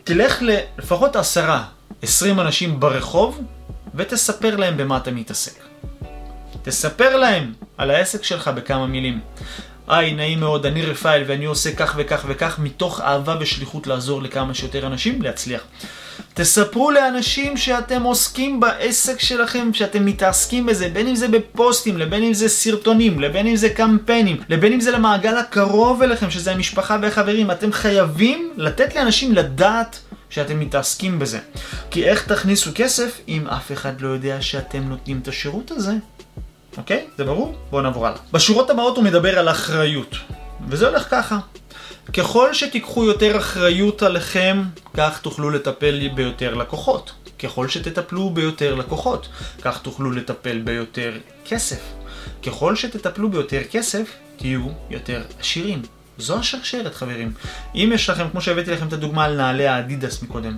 תלך 0.05 0.43
לפחות 0.79 1.17
עשרה 1.17 1.65
20 2.05 2.41
אנשים 2.41 2.81
ברחוב 2.81 3.41
ותספר 3.95 4.57
להם 4.57 4.77
במה 4.77 4.97
אתה 4.97 5.11
מתעסק. 5.11 5.53
תספר 6.63 7.17
להם 7.17 7.53
על 7.79 7.91
העסק 7.91 8.25
שלך 8.25 8.49
בכמה 8.49 8.87
מילים. 8.87 9.21
היי, 9.89 10.15
נעים 10.15 10.41
מאוד, 10.41 10.67
אני 10.67 10.83
רפאל 10.83 11.23
ואני 11.27 11.45
עושה 11.45 11.73
כך 11.77 11.95
וכך 11.99 12.25
וכך 12.29 12.59
מתוך 12.59 13.01
אהבה 13.01 13.37
ושליחות 13.41 13.87
לעזור 13.87 14.23
לכמה 14.23 14.55
שיותר 14.55 14.87
אנשים 14.87 15.23
להצליח. 15.23 15.61
תספרו 16.35 16.91
לאנשים 16.91 17.57
שאתם 17.57 18.03
עוסקים 18.03 18.61
בעסק 18.61 19.21
שלכם, 19.21 19.75
שאתם 19.75 20.05
מתעסקים 20.07 20.67
בזה, 20.67 20.89
בין 20.89 21.09
אם 21.09 21.15
זה 21.15 21.29
בפוסטים, 21.29 21.99
לבין 21.99 22.23
אם 22.23 22.35
זה 22.35 22.49
סרטונים, 22.49 23.21
לבין 23.21 23.47
אם 23.47 23.57
זה 23.57 23.69
קמפיינים, 23.69 24.37
לבין 24.49 24.73
אם 24.73 24.81
זה 24.81 24.91
למעגל 24.91 25.37
הקרוב 25.37 26.03
אליכם, 26.03 26.31
שזה 26.31 26.53
המשפחה 26.53 26.99
והחברים. 27.03 27.51
אתם 27.51 27.73
חייבים 27.73 28.53
לתת 28.57 28.95
לאנשים 28.97 29.33
לדעת 29.33 29.99
שאתם 30.31 30.61
מתעסקים 30.61 31.19
בזה. 31.19 31.39
כי 31.91 32.05
איך 32.05 32.27
תכניסו 32.27 32.71
כסף 32.75 33.21
אם 33.29 33.47
אף 33.47 33.73
אחד 33.73 34.01
לא 34.01 34.09
יודע 34.09 34.43
שאתם 34.43 34.89
נותנים 34.89 35.21
את 35.23 35.29
השירות 35.29 35.71
הזה? 35.71 35.93
אוקיי? 36.77 37.07
זה 37.19 37.25
ברור? 37.25 37.55
בואו 37.71 37.83
נעבור 37.83 38.07
הלאה. 38.07 38.19
בשורות 38.33 38.71
הבאות 38.71 38.97
הוא 38.97 39.05
מדבר 39.05 39.39
על 39.39 39.49
אחריות. 39.49 40.17
וזה 40.69 40.89
הולך 40.89 41.11
ככה. 41.11 41.39
ככל 42.13 42.55
שתיקחו 42.55 43.05
יותר 43.05 43.39
אחריות 43.39 44.03
עליכם, 44.03 44.63
כך 44.95 45.21
תוכלו 45.21 45.51
לטפל 45.51 46.09
ביותר 46.15 46.55
לקוחות. 46.55 47.13
ככל 47.39 47.69
שתטפלו 47.69 48.31
ביותר 48.31 48.75
לקוחות, 48.75 49.29
כך 49.63 49.79
תוכלו 49.83 50.11
לטפל 50.11 50.59
ביותר 50.59 51.13
כסף. 51.45 51.81
ככל 52.47 52.77
שתטפלו 52.77 53.31
ביותר 53.31 53.61
כסף, 53.71 54.11
תהיו 54.37 54.69
יותר 54.91 55.23
עשירים. 55.41 55.83
זו 56.19 56.39
השרשרת 56.39 56.95
חברים. 56.95 57.33
אם 57.75 57.91
יש 57.95 58.11
לכם, 58.11 58.29
כמו 58.31 58.41
שהבאתי 58.41 58.71
לכם 58.71 58.89
את 58.89 58.93
הדוגמה 58.93 59.25
על 59.25 59.37
נעלי 59.37 59.67
האדידס 59.67 60.23
מקודם, 60.23 60.57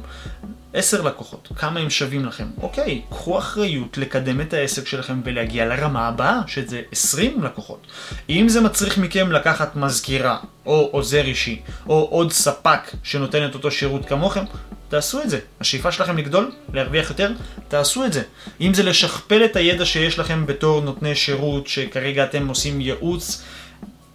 עשר 0.73 1.03
לקוחות, 1.03 1.49
כמה 1.57 1.81
הם 1.81 1.91
שווים 1.91 2.25
לכם? 2.25 2.47
אוקיי, 2.63 3.03
קחו 3.11 3.39
אחריות 3.39 3.99
לקדם 3.99 4.41
את 4.41 4.53
העסק 4.53 4.87
שלכם 4.87 5.21
ולהגיע 5.25 5.67
לרמה 5.67 6.09
הבאה, 6.09 6.41
שזה 6.47 6.83
20 6.93 7.45
לקוחות. 7.45 7.87
אם 8.31 8.49
זה 8.49 8.61
מצריך 8.61 8.99
מכם 8.99 9.33
לקחת 9.33 9.77
מזכירה, 9.77 10.39
או 10.67 10.89
עוזר 10.93 11.25
אישי, 11.25 11.63
או 11.89 12.09
עוד 12.11 12.33
ספק 12.33 12.81
שנותן 13.03 13.47
את 13.47 13.55
אותו 13.55 13.71
שירות 13.71 14.09
כמוכם, 14.09 14.45
תעשו 14.89 15.23
את 15.23 15.31
זה. 15.31 15.39
השאיפה 15.61 15.93
שלכם 15.93 16.19
לגדול, 16.19 16.53
להרוויח 16.73 17.11
יותר, 17.11 17.33
תעשו 17.69 18.05
את 18.05 18.13
זה. 18.13 18.23
אם 18.61 18.75
זה 18.75 18.83
לשכפל 18.83 19.45
את 19.45 19.57
הידע 19.57 19.85
שיש 19.85 20.19
לכם 20.19 20.47
בתור 20.47 20.81
נותני 20.81 21.15
שירות, 21.15 21.67
שכרגע 21.67 22.25
אתם 22.25 22.49
עושים 22.49 22.81
ייעוץ, 22.81 23.43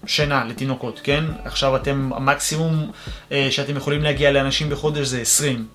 שינה 0.06 0.46
לתינוקות, 0.46 1.00
כן? 1.04 1.24
עכשיו 1.46 1.76
אתם, 1.76 2.10
המקסימום 2.16 2.92
אה, 3.32 3.48
שאתם 3.52 3.78
יכולים 3.78 4.04
להגיע 4.04 4.32
לאנשים 4.32 4.70
בחודש 4.70 5.08
זה 5.08 5.22
20. 5.22 5.68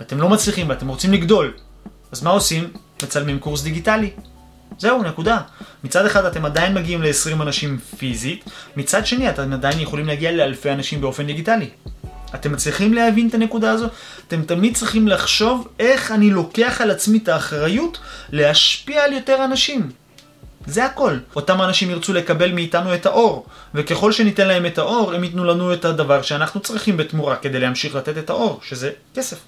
ואתם 0.00 0.20
לא 0.20 0.28
מצליחים 0.28 0.68
ואתם 0.68 0.88
רוצים 0.88 1.12
לגדול. 1.12 1.52
אז 2.12 2.22
מה 2.22 2.30
עושים? 2.30 2.70
מצלמים 3.02 3.38
קורס 3.38 3.62
דיגיטלי. 3.62 4.10
זהו, 4.78 5.02
נקודה. 5.02 5.40
מצד 5.84 6.06
אחד 6.06 6.24
אתם 6.24 6.44
עדיין 6.44 6.74
מגיעים 6.74 7.02
ל-20 7.02 7.42
אנשים 7.42 7.78
פיזית, 7.98 8.44
מצד 8.76 9.06
שני 9.06 9.30
אתם 9.30 9.52
עדיין 9.52 9.80
יכולים 9.80 10.06
להגיע 10.06 10.32
לאלפי 10.32 10.70
אנשים 10.70 11.00
באופן 11.00 11.26
דיגיטלי. 11.26 11.68
אתם 12.34 12.52
מצליחים 12.52 12.94
להבין 12.94 13.28
את 13.28 13.34
הנקודה 13.34 13.70
הזו? 13.70 13.86
אתם 14.28 14.42
תמיד 14.42 14.76
צריכים 14.76 15.08
לחשוב 15.08 15.68
איך 15.78 16.12
אני 16.12 16.30
לוקח 16.30 16.80
על 16.80 16.90
עצמי 16.90 17.18
את 17.18 17.28
האחריות 17.28 17.98
להשפיע 18.32 19.04
על 19.04 19.12
יותר 19.12 19.44
אנשים. 19.44 19.90
זה 20.66 20.84
הכל. 20.84 21.16
אותם 21.36 21.62
אנשים 21.62 21.90
ירצו 21.90 22.12
לקבל 22.12 22.52
מאיתנו 22.52 22.94
את 22.94 23.06
האור, 23.06 23.46
וככל 23.74 24.12
שניתן 24.12 24.48
להם 24.48 24.66
את 24.66 24.78
האור, 24.78 25.12
הם 25.12 25.24
ייתנו 25.24 25.44
לנו 25.44 25.72
את 25.72 25.84
הדבר 25.84 26.22
שאנחנו 26.22 26.60
צריכים 26.60 26.96
בתמורה 26.96 27.36
כדי 27.36 27.60
להמשיך 27.60 27.94
לתת 27.94 28.18
את 28.18 28.30
האור, 28.30 28.60
שזה 28.62 28.90
כסף. 29.14 29.38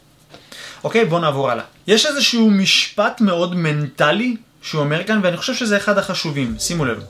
אוקיי, 0.84 1.04
בואו 1.04 1.20
נעבור 1.20 1.50
הלאה. 1.50 1.64
יש 1.86 2.06
איזשהו 2.06 2.50
משפט 2.50 3.20
מאוד 3.20 3.54
מנטלי 3.54 4.36
שהוא 4.62 4.80
אומר 4.80 5.04
כאן, 5.04 5.20
ואני 5.22 5.36
חושב 5.36 5.54
שזה 5.54 5.76
אחד 5.76 5.98
החשובים, 5.98 6.54
שימו 6.58 6.84
לב. 6.84 7.02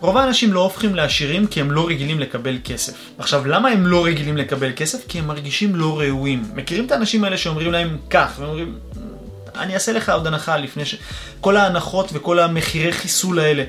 רוב 0.00 0.16
האנשים 0.16 0.52
לא 0.52 0.60
הופכים 0.60 0.94
לעשירים 0.94 1.46
כי 1.46 1.60
הם 1.60 1.70
לא 1.70 1.86
רגילים 1.86 2.20
לקבל 2.20 2.58
כסף. 2.64 2.92
עכשיו, 3.18 3.46
למה 3.46 3.68
הם 3.68 3.86
לא 3.86 4.04
רגילים 4.04 4.36
לקבל 4.36 4.72
כסף? 4.76 4.98
כי 5.08 5.18
הם 5.18 5.26
מרגישים 5.26 5.76
לא 5.76 6.00
ראויים. 6.00 6.42
מכירים 6.54 6.86
את 6.86 6.92
האנשים 6.92 7.24
האלה 7.24 7.38
שאומרים 7.38 7.72
להם 7.72 7.96
כך, 8.10 8.32
ואומרים, 8.38 8.74
אני 9.58 9.74
אעשה 9.74 9.92
לך 9.92 10.08
עוד 10.08 10.26
הנחה 10.26 10.56
לפני 10.56 10.84
ש... 10.84 10.96
כל 11.40 11.56
ההנחות 11.56 12.10
וכל 12.12 12.38
המחירי 12.38 12.92
חיסול 12.92 13.38
האלה. 13.38 13.64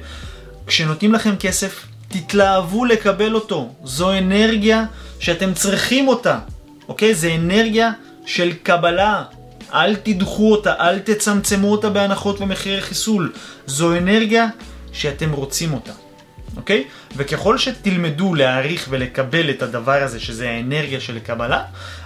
כשנותנים 0.68 1.14
לכם 1.14 1.36
כסף, 1.40 1.86
תתלהבו 2.08 2.86
לקבל 2.86 3.36
אותו. 3.36 3.74
זו 3.84 4.18
אנרגיה 4.18 4.86
שאתם 5.20 5.54
צריכים 5.54 6.08
אותה, 6.08 6.40
אוקיי? 6.88 7.16
זה 7.16 7.36
אנרגיה 7.36 7.92
של 8.26 8.54
קבלה. 8.64 9.24
אל 9.74 9.96
תדחו 9.96 10.52
אותה, 10.52 10.74
אל 10.80 11.00
תצמצמו 11.00 11.72
אותה 11.72 11.90
בהנחות 11.90 12.42
ומחירי 12.42 12.82
חיסול. 12.82 13.34
זו 13.66 13.98
אנרגיה 13.98 14.48
שאתם 14.92 15.32
רוצים 15.32 15.74
אותה. 15.74 16.09
אוקיי? 16.58 16.84
וככל 17.16 17.58
שתלמדו 17.58 18.36
להעריך 18.36 18.88
ולקבל 18.90 19.50
את 19.50 19.62
הדבר 19.62 20.04
הזה, 20.04 20.20
שזה 20.20 20.50
האנרגיה 20.50 21.00
של 21.00 21.20
קבלה, 21.20 21.64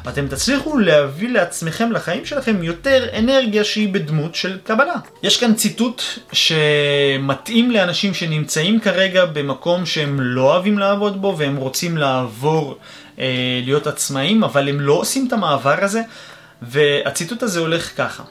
אתם 0.10 0.27
תצליחו 0.27 0.77
להביא 0.77 1.29
לעצמכם, 1.29 1.91
לחיים 1.91 2.25
שלכם, 2.25 2.63
יותר 2.63 3.08
אנרגיה 3.17 3.63
שהיא 3.63 3.93
בדמות 3.93 4.36
של 4.36 4.58
קבלה. 4.63 4.95
יש 5.23 5.39
כאן 5.39 5.53
ציטוט 5.53 6.03
שמתאים 6.32 7.71
לאנשים 7.71 8.13
שנמצאים 8.13 8.79
כרגע 8.79 9.25
במקום 9.25 9.86
שהם 9.86 10.21
לא 10.21 10.53
אוהבים 10.53 10.79
לעבוד 10.79 11.21
בו, 11.21 11.36
והם 11.38 11.56
רוצים 11.56 11.97
לעבור 11.97 12.77
אה, 13.19 13.25
להיות 13.63 13.88
עצמאים, 13.88 14.43
אבל 14.43 14.69
הם 14.69 14.79
לא 14.79 14.93
עושים 14.93 15.27
את 15.27 15.34
המעבר 15.34 15.84
הזה, 15.84 16.01
והציטוט 16.62 17.43
הזה 17.43 17.60
הולך 17.60 17.97
ככה. 17.97 18.23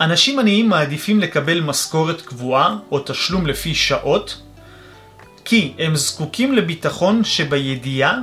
אנשים 0.00 0.38
עניים 0.38 0.68
מעדיפים 0.68 1.20
לקבל 1.20 1.60
משכורת 1.60 2.20
קבועה 2.20 2.76
או 2.90 2.98
תשלום 2.98 3.46
לפי 3.46 3.74
שעות 3.74 4.42
כי 5.48 5.72
הם 5.78 5.96
זקוקים 5.96 6.54
לביטחון 6.54 7.24
שבידיעה 7.24 8.18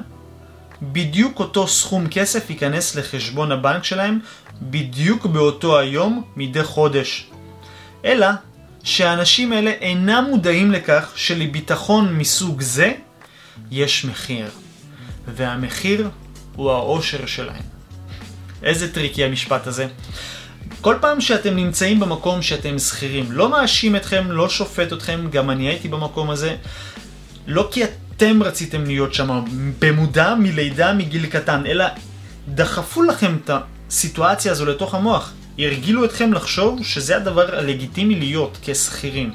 בדיוק 0.82 1.40
אותו 1.40 1.68
סכום 1.68 2.08
כסף 2.08 2.50
ייכנס 2.50 2.96
לחשבון 2.96 3.52
הבנק 3.52 3.84
שלהם 3.84 4.20
בדיוק 4.62 5.26
באותו 5.26 5.80
היום 5.80 6.24
מדי 6.36 6.64
חודש. 6.64 7.28
אלא 8.06 8.28
שהאנשים 8.84 9.54
האלה 9.54 9.72
אינם 9.72 10.26
מודעים 10.30 10.72
לכך 10.72 11.12
שלביטחון 11.16 12.16
מסוג 12.16 12.62
זה 12.62 12.94
יש 13.72 14.06
מחיר, 14.06 14.50
והמחיר 15.36 16.10
הוא 16.56 16.72
העושר 16.72 17.26
שלהם. 17.26 17.64
איזה 18.64 18.94
tricky 18.94 19.24
המשפט 19.24 19.68
הזה. 19.68 19.88
כל 20.82 20.96
פעם 21.02 21.22
שאתם 21.22 21.56
נמצאים 21.56 22.00
במקום 22.00 22.42
שאתם 22.42 22.80
שכירים, 22.80 23.32
לא 23.32 23.50
מאשים 23.50 23.96
אתכם, 23.96 24.32
לא 24.32 24.50
שופט 24.50 24.94
אתכם, 24.94 25.28
גם 25.32 25.50
אני 25.50 25.68
הייתי 25.68 25.88
במקום 25.88 26.30
הזה, 26.30 26.56
לא 27.48 27.68
כי 27.72 27.84
אתם 27.84 28.44
רציתם 28.44 28.86
להיות 28.86 29.14
שם 29.14 29.42
במודע 29.80 30.36
מלידה 30.36 30.94
מגיל 30.94 31.26
קטן, 31.26 31.64
אלא 31.66 31.86
דחפו 32.48 33.04
לכם 33.04 33.38
את 33.44 33.50
הסיטואציה 33.90 34.52
הזו 34.52 34.66
לתוך 34.66 34.94
המוח. 34.94 35.34
הרגילו 35.60 36.06
אתכם 36.06 36.34
לחשוב 36.34 36.84
שזה 36.84 37.16
הדבר 37.16 37.56
הלגיטימי 37.56 38.16
להיות 38.16 38.58
כשכירים. 38.62 39.32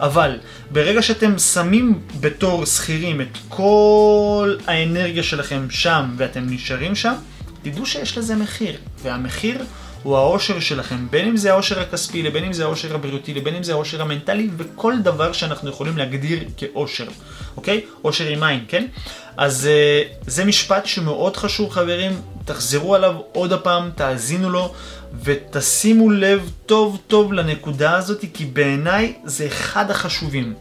אבל 0.00 0.38
ברגע 0.70 1.02
שאתם 1.02 1.38
שמים 1.38 2.00
בתור 2.20 2.66
שכירים 2.66 3.20
את 3.20 3.38
כל 3.48 4.56
האנרגיה 4.66 5.22
שלכם 5.22 5.66
שם 5.70 6.14
ואתם 6.16 6.46
נשארים 6.46 6.94
שם, 6.94 7.14
תדעו 7.62 7.86
שיש 7.86 8.18
לזה 8.18 8.36
מחיר. 8.36 8.76
והמחיר 9.02 9.64
הוא 10.02 10.16
העושר 10.16 10.60
שלכם, 10.60 11.08
בין 11.10 11.28
אם 11.28 11.36
זה 11.36 11.52
העושר 11.52 11.80
הכספי, 11.80 12.22
לבין 12.22 12.44
אם 12.44 12.52
זה 12.52 12.64
העושר 12.64 12.94
הבריאותי, 12.94 13.34
לבין 13.34 13.54
אם 13.54 13.62
זה 13.62 13.72
העושר 13.72 14.02
המנטלי, 14.02 14.48
וכל 14.56 14.94
דבר 15.02 15.32
שאנחנו 15.32 15.70
יכולים 15.70 15.98
להגדיר 15.98 16.44
כעושר, 16.56 17.06
אוקיי? 17.56 17.80
עושר 18.02 18.28
עם 18.28 18.42
עין, 18.42 18.64
כן? 18.68 18.86
אז 19.38 19.68
uh, 19.68 20.30
זה 20.30 20.44
משפט 20.44 20.86
שמאוד 20.86 21.36
חשוב 21.36 21.70
חברים, 21.70 22.20
תחזרו 22.44 22.94
עליו 22.94 23.14
עוד 23.32 23.52
הפעם, 23.52 23.90
תאזינו 23.94 24.50
לו. 24.50 24.74
ותשימו 25.22 26.10
לב 26.10 26.50
טוב 26.66 26.98
טוב 27.06 27.32
לנקודה 27.32 27.96
הזאת, 27.96 28.24
כי 28.34 28.44
בעיניי 28.44 29.14
זה 29.24 29.46
אחד 29.46 29.90
החשובים. 29.90 30.54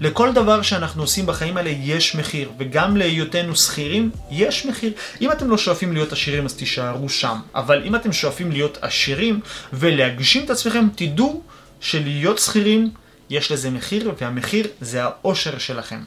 לכל 0.00 0.32
דבר 0.32 0.62
שאנחנו 0.62 1.02
עושים 1.02 1.26
בחיים 1.26 1.56
האלה 1.56 1.70
יש 1.70 2.14
מחיר, 2.14 2.50
וגם 2.58 2.96
להיותנו 2.96 3.56
שכירים 3.56 4.10
יש 4.30 4.66
מחיר. 4.66 4.92
אם 5.20 5.32
אתם 5.32 5.50
לא 5.50 5.58
שואפים 5.58 5.92
להיות 5.92 6.12
עשירים 6.12 6.44
אז 6.44 6.54
תישארו 6.54 7.08
שם, 7.08 7.36
אבל 7.54 7.82
אם 7.84 7.94
אתם 7.94 8.12
שואפים 8.12 8.52
להיות 8.52 8.78
עשירים 8.80 9.40
ולהגשים 9.72 10.44
את 10.44 10.50
עצמכם, 10.50 10.88
תדעו 10.94 11.42
שלהיות 11.80 12.38
שכירים 12.38 12.90
יש 13.30 13.52
לזה 13.52 13.70
מחיר, 13.70 14.12
והמחיר 14.20 14.66
זה 14.80 15.04
האושר 15.04 15.58
שלכם. 15.58 16.00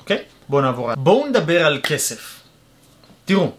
אוקיי? 0.00 0.22
בואו 0.48 0.62
נעבור. 0.62 0.94
בואו 0.94 1.26
נדבר 1.26 1.66
על 1.66 1.80
כסף. 1.82 2.40
תראו, 3.24 3.52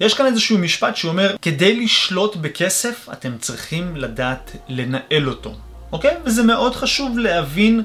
יש 0.00 0.14
כאן 0.14 0.26
איזשהו 0.26 0.58
משפט 0.58 0.96
שאומר, 0.96 1.36
כדי 1.42 1.80
לשלוט 1.80 2.36
בכסף, 2.36 3.08
אתם 3.12 3.38
צריכים 3.38 3.96
לדעת 3.96 4.56
לנהל 4.68 5.28
אותו. 5.28 5.54
אוקיי? 5.92 6.16
וזה 6.24 6.42
מאוד 6.42 6.74
חשוב 6.74 7.18
להבין 7.18 7.82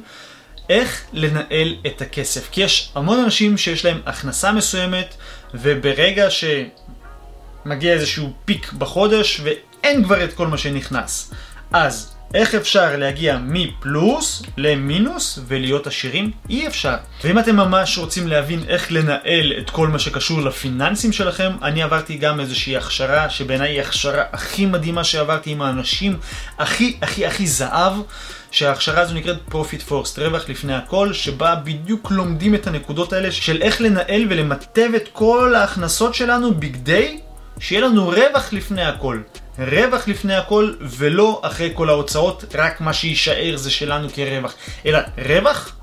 איך 0.70 1.04
לנהל 1.14 1.76
את 1.88 2.02
הכסף. 2.02 2.50
כי 2.52 2.62
יש 2.62 2.92
המון 2.96 3.20
אנשים 3.20 3.58
שיש 3.58 3.86
להם 3.86 4.02
הכנסה 4.06 4.52
מסוימת, 4.52 5.16
וברגע 5.54 6.28
שמגיע 6.30 7.94
איזשהו 7.94 8.34
פיק 8.46 8.74
בחודש, 8.74 9.42
ואין 9.44 10.04
כבר 10.04 10.24
את 10.24 10.34
כל 10.34 10.48
מה 10.48 10.58
שנכנס. 10.58 11.34
אז 11.72 12.13
איך 12.34 12.56
אפשר 12.56 12.98
להגיע 12.98 13.38
מפלוס 13.38 14.44
למינוס 14.58 15.40
ולהיות 15.48 15.88
עשירים? 15.88 16.32
אי 16.50 16.68
אפשר. 16.68 16.96
ואם 17.24 17.40
אתם 17.40 17.56
ממש 17.56 17.98
רוצים 17.98 18.28
להבין 18.28 18.64
איך 18.68 18.92
לנהל 18.92 19.54
את 19.58 19.70
כל 19.70 19.88
מה 19.88 20.00
שקשור 20.00 20.42
לפיננסים 20.42 21.12
שלכם, 21.12 21.52
אני 21.62 21.84
עברתי 21.84 22.18
גם 22.18 22.40
איזושהי 22.40 22.78
הכשרה 22.78 23.30
שבעיניי 23.30 23.72
היא 23.72 23.80
ההכשרה 23.80 24.24
הכי 24.32 24.66
מדהימה 24.66 25.04
שעברתי 25.04 25.52
עם 25.52 25.62
האנשים 25.62 26.18
הכי 26.60 26.98
הכי 27.02 27.26
הכי 27.26 27.48
זהב. 27.48 27.94
שההכשרה 28.52 29.02
הזו 29.02 29.14
נקראת 29.14 29.38
Profit 29.52 29.90
Force, 29.90 30.20
רווח 30.20 30.50
לפני 30.50 30.74
הכל, 30.74 31.14
שבה 31.14 31.56
בדיוק 31.56 32.12
לומדים 32.12 32.56
את 32.56 32.68
הנקודות 32.68 33.14
האלה 33.14 33.32
של 33.32 33.62
איך 33.62 33.82
לנהל 33.82 34.26
ולמטב 34.30 34.90
את 34.96 35.10
כל 35.14 35.56
ההכנסות 35.56 36.16
שלנו 36.16 36.54
בכדי 36.54 37.18
שיהיה 37.60 37.82
לנו 37.82 38.08
רווח 38.08 38.54
לפני 38.54 38.84
הכל. 38.84 39.20
רווח 39.60 40.08
לפני 40.08 40.36
הכל, 40.36 40.74
ולא 40.82 41.42
אחרי 41.44 41.72
כל 41.74 41.90
ההוצאות, 41.90 42.46
רק 42.56 42.82
מה 42.82 42.94
שיישאר 42.94 43.56
זה 43.56 43.72
שלנו 43.72 44.08
כרווח. 44.10 44.54
אלא 44.86 45.00
רווח 45.28 45.76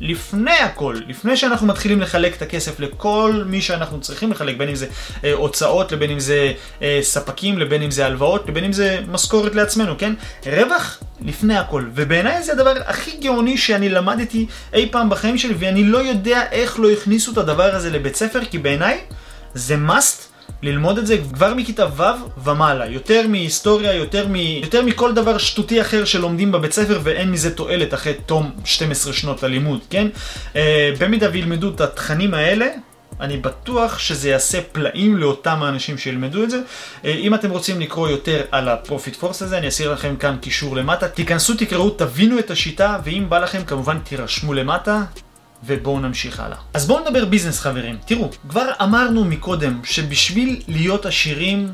לפני 0.00 0.58
הכל, 0.58 0.96
לפני 1.08 1.36
שאנחנו 1.36 1.66
מתחילים 1.66 2.00
לחלק 2.00 2.36
את 2.36 2.42
הכסף 2.42 2.80
לכל 2.80 3.42
מי 3.46 3.62
שאנחנו 3.62 4.00
צריכים 4.00 4.30
לחלק, 4.30 4.56
בין 4.56 4.68
אם 4.68 4.74
זה 4.74 4.86
אה, 5.24 5.32
הוצאות, 5.32 5.92
לבין 5.92 6.10
אם 6.10 6.20
זה 6.20 6.52
אה, 6.82 6.98
ספקים, 7.02 7.58
לבין 7.58 7.82
אם 7.82 7.90
זה 7.90 8.06
הלוואות, 8.06 8.48
לבין 8.48 8.64
אם 8.64 8.72
זה 8.72 9.00
משכורת 9.08 9.54
לעצמנו, 9.54 9.98
כן? 9.98 10.14
רווח 10.46 11.00
לפני 11.20 11.56
הכל. 11.56 11.84
ובעיניי 11.94 12.42
זה 12.42 12.52
הדבר 12.52 12.74
הכי 12.86 13.16
גאוני 13.16 13.58
שאני 13.58 13.88
למדתי 13.88 14.46
אי 14.72 14.88
פעם 14.90 15.10
בחיים 15.10 15.38
שלי, 15.38 15.54
ואני 15.58 15.84
לא 15.84 15.98
יודע 15.98 16.42
איך 16.52 16.80
לא 16.80 16.90
הכניסו 16.90 17.32
את 17.32 17.38
הדבר 17.38 17.74
הזה 17.74 17.90
לבית 17.90 18.16
ספר, 18.16 18.44
כי 18.44 18.58
בעיניי 18.58 19.00
זה 19.54 19.76
must. 19.88 20.33
ללמוד 20.64 20.98
את 20.98 21.06
זה 21.06 21.18
כבר 21.32 21.54
מכיתה 21.54 21.86
ו' 21.96 22.02
ומעלה, 22.44 22.86
יותר 22.86 23.28
מהיסטוריה, 23.28 23.92
יותר, 23.92 24.26
מ... 24.28 24.36
יותר 24.36 24.82
מכל 24.82 25.14
דבר 25.14 25.38
שטותי 25.38 25.80
אחר 25.80 26.04
שלומדים 26.04 26.52
בבית 26.52 26.72
ספר 26.72 27.00
ואין 27.02 27.30
מזה 27.30 27.54
תועלת 27.54 27.94
אחרי 27.94 28.14
תום 28.26 28.50
12 28.64 29.12
שנות 29.12 29.42
הלימוד, 29.42 29.80
כן? 29.90 30.08
אה, 30.56 30.92
במידה 30.98 31.28
וילמדו 31.32 31.68
את 31.68 31.80
התכנים 31.80 32.34
האלה, 32.34 32.66
אני 33.20 33.36
בטוח 33.36 33.98
שזה 33.98 34.28
יעשה 34.28 34.60
פלאים 34.72 35.16
לאותם 35.16 35.62
האנשים 35.62 35.98
שילמדו 35.98 36.44
את 36.44 36.50
זה. 36.50 36.60
אה, 37.04 37.10
אם 37.10 37.34
אתם 37.34 37.50
רוצים 37.50 37.80
לקרוא 37.80 38.08
יותר 38.08 38.42
על 38.50 38.68
ה 38.68 38.75
Profit 38.75 39.16
First 39.16 39.42
הזה, 39.42 39.58
אני 39.58 39.68
אשאיר 39.68 39.92
לכם 39.92 40.16
כאן 40.16 40.36
קישור 40.40 40.76
למטה. 40.76 41.08
תיכנסו, 41.08 41.54
תקראו, 41.54 41.90
תבינו 41.90 42.38
את 42.38 42.50
השיטה, 42.50 42.98
ואם 43.04 43.26
בא 43.28 43.38
לכם 43.38 43.64
כמובן 43.64 43.98
תירשמו 43.98 44.54
למטה. 44.54 45.02
ובואו 45.66 46.00
נמשיך 46.00 46.40
הלאה. 46.40 46.56
אז 46.74 46.86
בואו 46.86 47.00
נדבר 47.00 47.24
business 47.24 47.60
חברים. 47.60 47.98
תראו, 48.06 48.30
כבר 48.48 48.66
אמרנו 48.82 49.24
מקודם 49.24 49.80
שבשביל 49.84 50.62
להיות 50.68 51.06
עשירים 51.06 51.72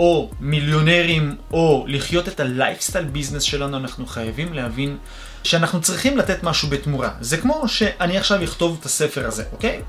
או 0.00 0.30
מיליונרים, 0.40 1.36
או 1.52 1.84
לחיות 1.88 2.28
את 2.28 2.40
ה 2.40 2.46
lifestyle 2.46 3.04
business 3.04 3.42
שלנו, 3.42 3.76
אנחנו 3.76 4.06
חייבים 4.06 4.52
להבין 4.52 4.96
שאנחנו 5.44 5.80
צריכים 5.80 6.18
לתת 6.18 6.42
משהו 6.42 6.68
בתמורה. 6.68 7.10
זה 7.20 7.36
כמו 7.36 7.68
שאני 7.68 8.18
עכשיו 8.18 8.44
אכתוב 8.44 8.76
את 8.80 8.86
הספר 8.86 9.26
הזה, 9.26 9.44
אוקיי? 9.52 9.80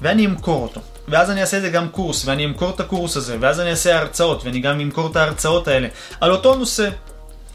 ואני 0.00 0.26
אמכור 0.26 0.62
אותו. 0.62 0.80
ואז 1.08 1.30
אני 1.30 1.40
אעשה 1.40 1.56
את 1.56 1.62
זה 1.62 1.68
גם 1.68 1.88
קורס, 1.88 2.24
ואני 2.26 2.44
אמכור 2.44 2.70
את 2.70 2.80
הקורס 2.80 3.16
הזה, 3.16 3.36
ואז 3.40 3.60
אני 3.60 3.70
אעשה 3.70 3.98
הרצאות, 3.98 4.44
ואני 4.44 4.60
גם 4.60 4.80
אמכור 4.80 5.10
את 5.10 5.16
ההרצאות 5.16 5.68
האלה, 5.68 5.88
על 6.20 6.32
אותו 6.32 6.54
נושא. 6.54 6.88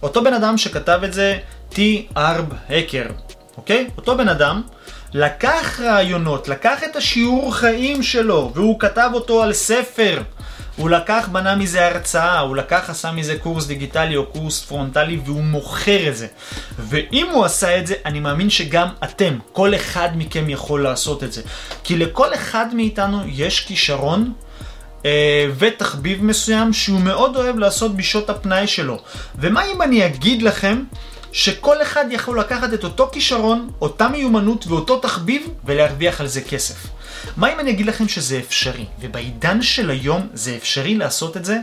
אותו 0.04 0.24
בן 0.24 0.34
אדם 0.34 0.58
שכתב 0.58 1.00
את 1.04 1.14
זה, 1.14 1.38
T. 1.72 1.78
ארב 2.18 2.46
הקר, 2.70 3.06
אוקיי? 3.58 3.88
אותו 3.98 4.18
בן 4.18 4.30
אדם 4.30 4.62
לקח 5.18 5.80
רעיונות, 5.80 6.48
לקח 6.48 6.84
את 6.84 6.96
השיעור 6.96 7.56
חיים 7.56 8.04
שלו, 8.04 8.52
והוא 8.56 8.80
כתב 8.80 9.10
אותו 9.14 9.44
על 9.44 9.54
ספר. 9.54 10.22
הוא 10.76 10.90
לקח, 10.90 11.30
בנה 11.32 11.56
מזה 11.56 11.88
הרצאה, 11.88 12.40
הוא 12.40 12.56
לקח, 12.56 12.90
עשה 12.90 13.12
מזה 13.12 13.38
קורס 13.40 13.66
דיגיטלי 13.66 14.16
או 14.16 14.26
קורס 14.26 14.66
פרונטלי 14.66 15.20
והוא 15.26 15.44
מוכר 15.44 16.08
את 16.08 16.18
זה. 16.18 16.28
ואם 16.80 17.28
הוא 17.32 17.46
עשה 17.46 17.80
את 17.80 17.88
זה, 17.88 17.96
אני 18.06 18.20
מאמין 18.20 18.50
שגם 18.50 18.88
אתם, 19.04 19.38
כל 19.52 19.76
אחד 19.76 20.10
מכם 20.16 20.50
יכול 20.50 20.84
לעשות 20.84 21.24
את 21.24 21.34
זה. 21.34 21.42
כי 21.84 21.98
לכל 21.98 22.34
אחד 22.34 22.66
מאיתנו 22.74 23.22
יש 23.28 23.60
כישרון 23.60 24.34
אה, 25.06 25.48
ותחביב 25.58 26.24
מסוים 26.24 26.74
שהוא 26.74 27.00
מאוד 27.00 27.36
אוהב 27.36 27.58
לעשות 27.60 27.96
בשעות 27.96 28.30
הפנאי 28.30 28.68
שלו. 28.68 29.00
ומה 29.36 29.66
אם 29.66 29.82
אני 29.82 30.06
אגיד 30.06 30.42
לכם 30.42 30.84
שכל 31.36 31.82
אחד 31.82 32.06
יכול 32.12 32.40
לקחת 32.40 32.74
את 32.74 32.84
אותו 32.84 33.10
כישרון, 33.12 33.70
אותה 33.82 34.08
מיומנות 34.08 34.68
ואותו 34.68 35.00
תחביב 35.00 35.48
ולהרוויח 35.66 36.22
על 36.22 36.28
זה 36.28 36.42
כסף. 36.42 36.88
מה 37.38 37.54
אם 37.54 37.60
אני 37.60 37.72
אגיד 37.72 37.86
לכם 37.86 38.08
שזה 38.08 38.40
אפשרי? 38.40 38.86
ובעידן 39.02 39.62
של 39.62 39.90
היום 39.90 40.28
זה 40.34 40.56
אפשרי 40.56 40.96
לעשות 40.96 41.38
את 41.38 41.46
זה 41.46 41.58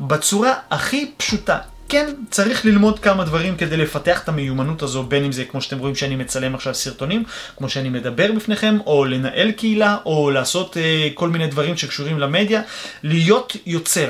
בצורה 0.00 0.54
הכי 0.70 1.10
פשוטה. 1.16 1.58
כן, 1.88 2.14
צריך 2.30 2.64
ללמוד 2.64 2.98
כמה 2.98 3.24
דברים 3.24 3.56
כדי 3.56 3.76
לפתח 3.76 4.22
את 4.22 4.28
המיומנות 4.28 4.82
הזו, 4.82 5.02
בין 5.02 5.24
אם 5.24 5.32
זה 5.32 5.44
כמו 5.44 5.60
שאתם 5.62 5.78
רואים 5.78 5.94
שאני 5.94 6.16
מצלם 6.16 6.54
עכשיו 6.54 6.74
סרטונים, 6.74 7.24
כמו 7.56 7.68
שאני 7.68 7.88
מדבר 7.88 8.32
בפניכם, 8.32 8.78
או 8.86 9.04
לנהל 9.04 9.50
קהילה, 9.50 9.96
או 10.06 10.30
לעשות 10.30 10.76
uh, 10.76 10.78
כל 11.14 11.28
מיני 11.28 11.46
דברים 11.46 11.76
שקשורים 11.76 12.18
למדיה, 12.18 12.62
להיות 13.02 13.56
יוצר. 13.66 14.08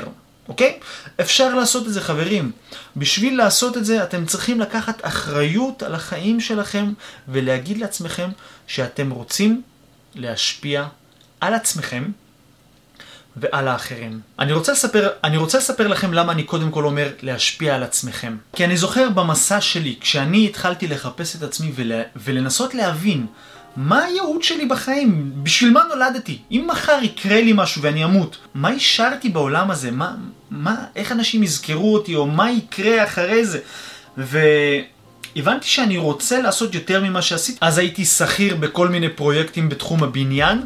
אוקיי? 0.49 0.79
אפשר 1.21 1.55
לעשות 1.55 1.87
את 1.87 1.93
זה 1.93 2.01
חברים. 2.01 2.51
בשביל 2.97 3.37
לעשות 3.37 3.77
את 3.77 3.85
זה 3.85 4.03
אתם 4.03 4.25
צריכים 4.25 4.59
לקחת 4.59 5.05
אחריות 5.05 5.83
על 5.83 5.95
החיים 5.95 6.39
שלכם 6.39 6.93
ולהגיד 7.27 7.77
לעצמכם 7.77 8.29
שאתם 8.67 9.09
רוצים 9.09 9.61
להשפיע 10.15 10.87
על 11.41 11.53
עצמכם 11.53 12.11
ועל 13.35 13.67
האחרים. 13.67 14.19
אני 14.39 14.53
רוצה, 14.53 14.71
לספר, 14.71 15.09
אני 15.23 15.37
רוצה 15.37 15.57
לספר 15.57 15.87
לכם 15.87 16.13
למה 16.13 16.31
אני 16.31 16.43
קודם 16.43 16.71
כל 16.71 16.85
אומר 16.85 17.09
להשפיע 17.21 17.75
על 17.75 17.83
עצמכם. 17.83 18.37
כי 18.55 18.65
אני 18.65 18.77
זוכר 18.77 19.09
במסע 19.09 19.61
שלי, 19.61 19.95
כשאני 20.01 20.45
התחלתי 20.45 20.87
לחפש 20.87 21.35
את 21.35 21.43
עצמי 21.43 21.71
ול, 21.75 21.91
ולנסות 22.15 22.73
להבין 22.75 23.27
מה 23.77 24.03
הייעוד 24.03 24.43
שלי 24.43 24.65
בחיים? 24.65 25.31
בשביל 25.43 25.71
מה 25.71 25.83
נולדתי? 25.89 26.37
אם 26.51 26.67
מחר 26.67 26.99
יקרה 27.03 27.41
לי 27.41 27.53
משהו 27.55 27.81
ואני 27.81 28.03
אמות, 28.03 28.37
מה 28.53 28.69
השארתי 28.69 29.29
בעולם 29.29 29.71
הזה? 29.71 29.91
מה, 29.91 30.15
מה, 30.51 30.75
איך 30.95 31.11
אנשים 31.11 31.43
יזכרו 31.43 31.93
אותי, 31.93 32.15
או 32.15 32.25
מה 32.25 32.51
יקרה 32.51 33.03
אחרי 33.03 33.45
זה? 33.45 33.59
והבנתי 34.17 35.67
שאני 35.67 35.97
רוצה 35.97 36.41
לעשות 36.41 36.75
יותר 36.75 37.03
ממה 37.03 37.21
שעשיתי. 37.21 37.57
אז 37.61 37.77
הייתי 37.77 38.05
שכיר 38.05 38.55
בכל 38.55 38.87
מיני 38.87 39.09
פרויקטים 39.09 39.69
בתחום 39.69 40.03
הבניין, 40.03 40.61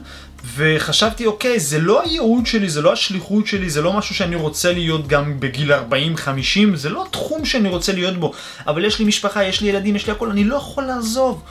וחשבתי, 0.56 1.26
אוקיי, 1.26 1.60
זה 1.60 1.80
לא 1.80 2.02
הייעוד 2.02 2.46
שלי, 2.46 2.70
זה 2.70 2.82
לא 2.82 2.94
השליחות 2.94 3.48
שלי, 3.48 3.70
זה 3.70 3.82
לא 3.82 3.94
משהו 3.94 4.16
שאני 4.16 4.36
רוצה 4.36 4.74
להיות 4.74 5.08
גם 5.08 5.40
בגיל 5.40 5.74
40-50, 5.74 5.78
זה 6.76 6.90
לא 6.90 7.06
התחום 7.08 7.46
שאני 7.46 7.70
רוצה 7.70 7.94
להיות 7.94 8.18
בו. 8.18 8.34
אבל 8.68 8.86
יש 8.86 9.00
לי 9.00 9.06
משפחה, 9.06 9.44
יש 9.44 9.62
לי 9.62 9.70
ילדים, 9.70 9.96
יש 9.96 10.08
לי 10.08 10.12
הכל, 10.12 10.30
אני 10.30 10.44
לא 10.44 10.56
יכול 10.56 10.84
לעזוב. 10.84 11.44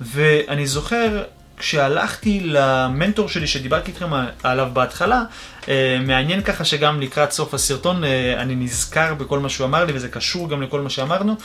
ואני 0.00 0.66
זוכר 0.66 1.22
כשהלכתי 1.56 2.40
למנטור 2.40 3.28
שלי 3.28 3.46
שדיברתי 3.46 3.90
איתכם 3.90 4.10
עליו 4.42 4.68
בהתחלה, 4.72 5.24
אה, 5.68 5.98
מעניין 6.06 6.42
ככה 6.42 6.64
שגם 6.64 7.00
לקראת 7.00 7.32
סוף 7.32 7.54
הסרטון 7.54 8.04
אה, 8.04 8.42
אני 8.42 8.54
נזכר 8.54 9.14
בכל 9.14 9.38
מה 9.38 9.48
שהוא 9.48 9.66
אמר 9.66 9.84
לי 9.84 9.92
וזה 9.96 10.08
קשור 10.08 10.48
גם 10.48 10.62
לכל 10.62 10.80
מה 10.80 10.90
שאמרנו. 10.90 11.36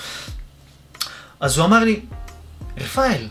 אז 1.40 1.58
הוא 1.58 1.66
אמר 1.66 1.84
לי, 1.84 2.00
רפאל, 2.78 3.28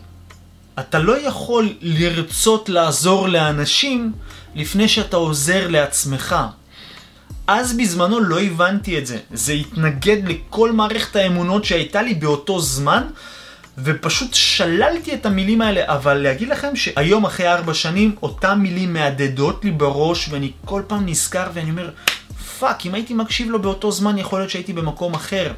אתה 0.78 0.98
לא 0.98 1.26
יכול 1.26 1.74
לרצות 1.80 2.68
לעזור 2.68 3.28
לאנשים 3.28 4.12
לפני 4.54 4.88
שאתה 4.88 5.16
עוזר 5.16 5.68
לעצמך. 5.68 6.36
אז 7.46 7.76
בזמנו 7.76 8.20
לא 8.20 8.40
הבנתי 8.40 8.98
את 8.98 9.06
זה. 9.06 9.18
זה 9.32 9.52
התנגד 9.52 10.28
לכל 10.28 10.72
מערכת 10.72 11.16
האמונות 11.16 11.64
שהייתה 11.64 12.02
לי 12.02 12.14
באותו 12.14 12.60
זמן, 12.60 13.02
ופשוט 13.84 14.34
שללתי 14.34 15.14
את 15.14 15.26
המילים 15.26 15.60
האלה, 15.60 15.82
אבל 15.86 16.14
להגיד 16.14 16.48
לכם 16.48 16.76
שהיום 16.76 17.24
אחרי 17.24 17.48
ארבע 17.48 17.74
שנים, 17.74 18.14
אותם 18.22 18.58
מילים 18.62 18.92
מהדהדות 18.92 19.64
לי 19.64 19.70
בראש, 19.70 20.28
ואני 20.28 20.52
כל 20.64 20.82
פעם 20.86 21.06
נזכר 21.06 21.50
ואני 21.54 21.70
אומר, 21.70 21.90
fuck, 22.58 22.86
אם 22.86 22.94
הייתי 22.94 23.14
מקשיב 23.14 23.50
לו 23.50 23.62
באותו 23.62 23.92
זמן, 23.92 24.18
יכול 24.18 24.38
להיות 24.38 24.50
שהייתי 24.50 24.72
במקום 24.72 25.14
אחר. 25.14 25.52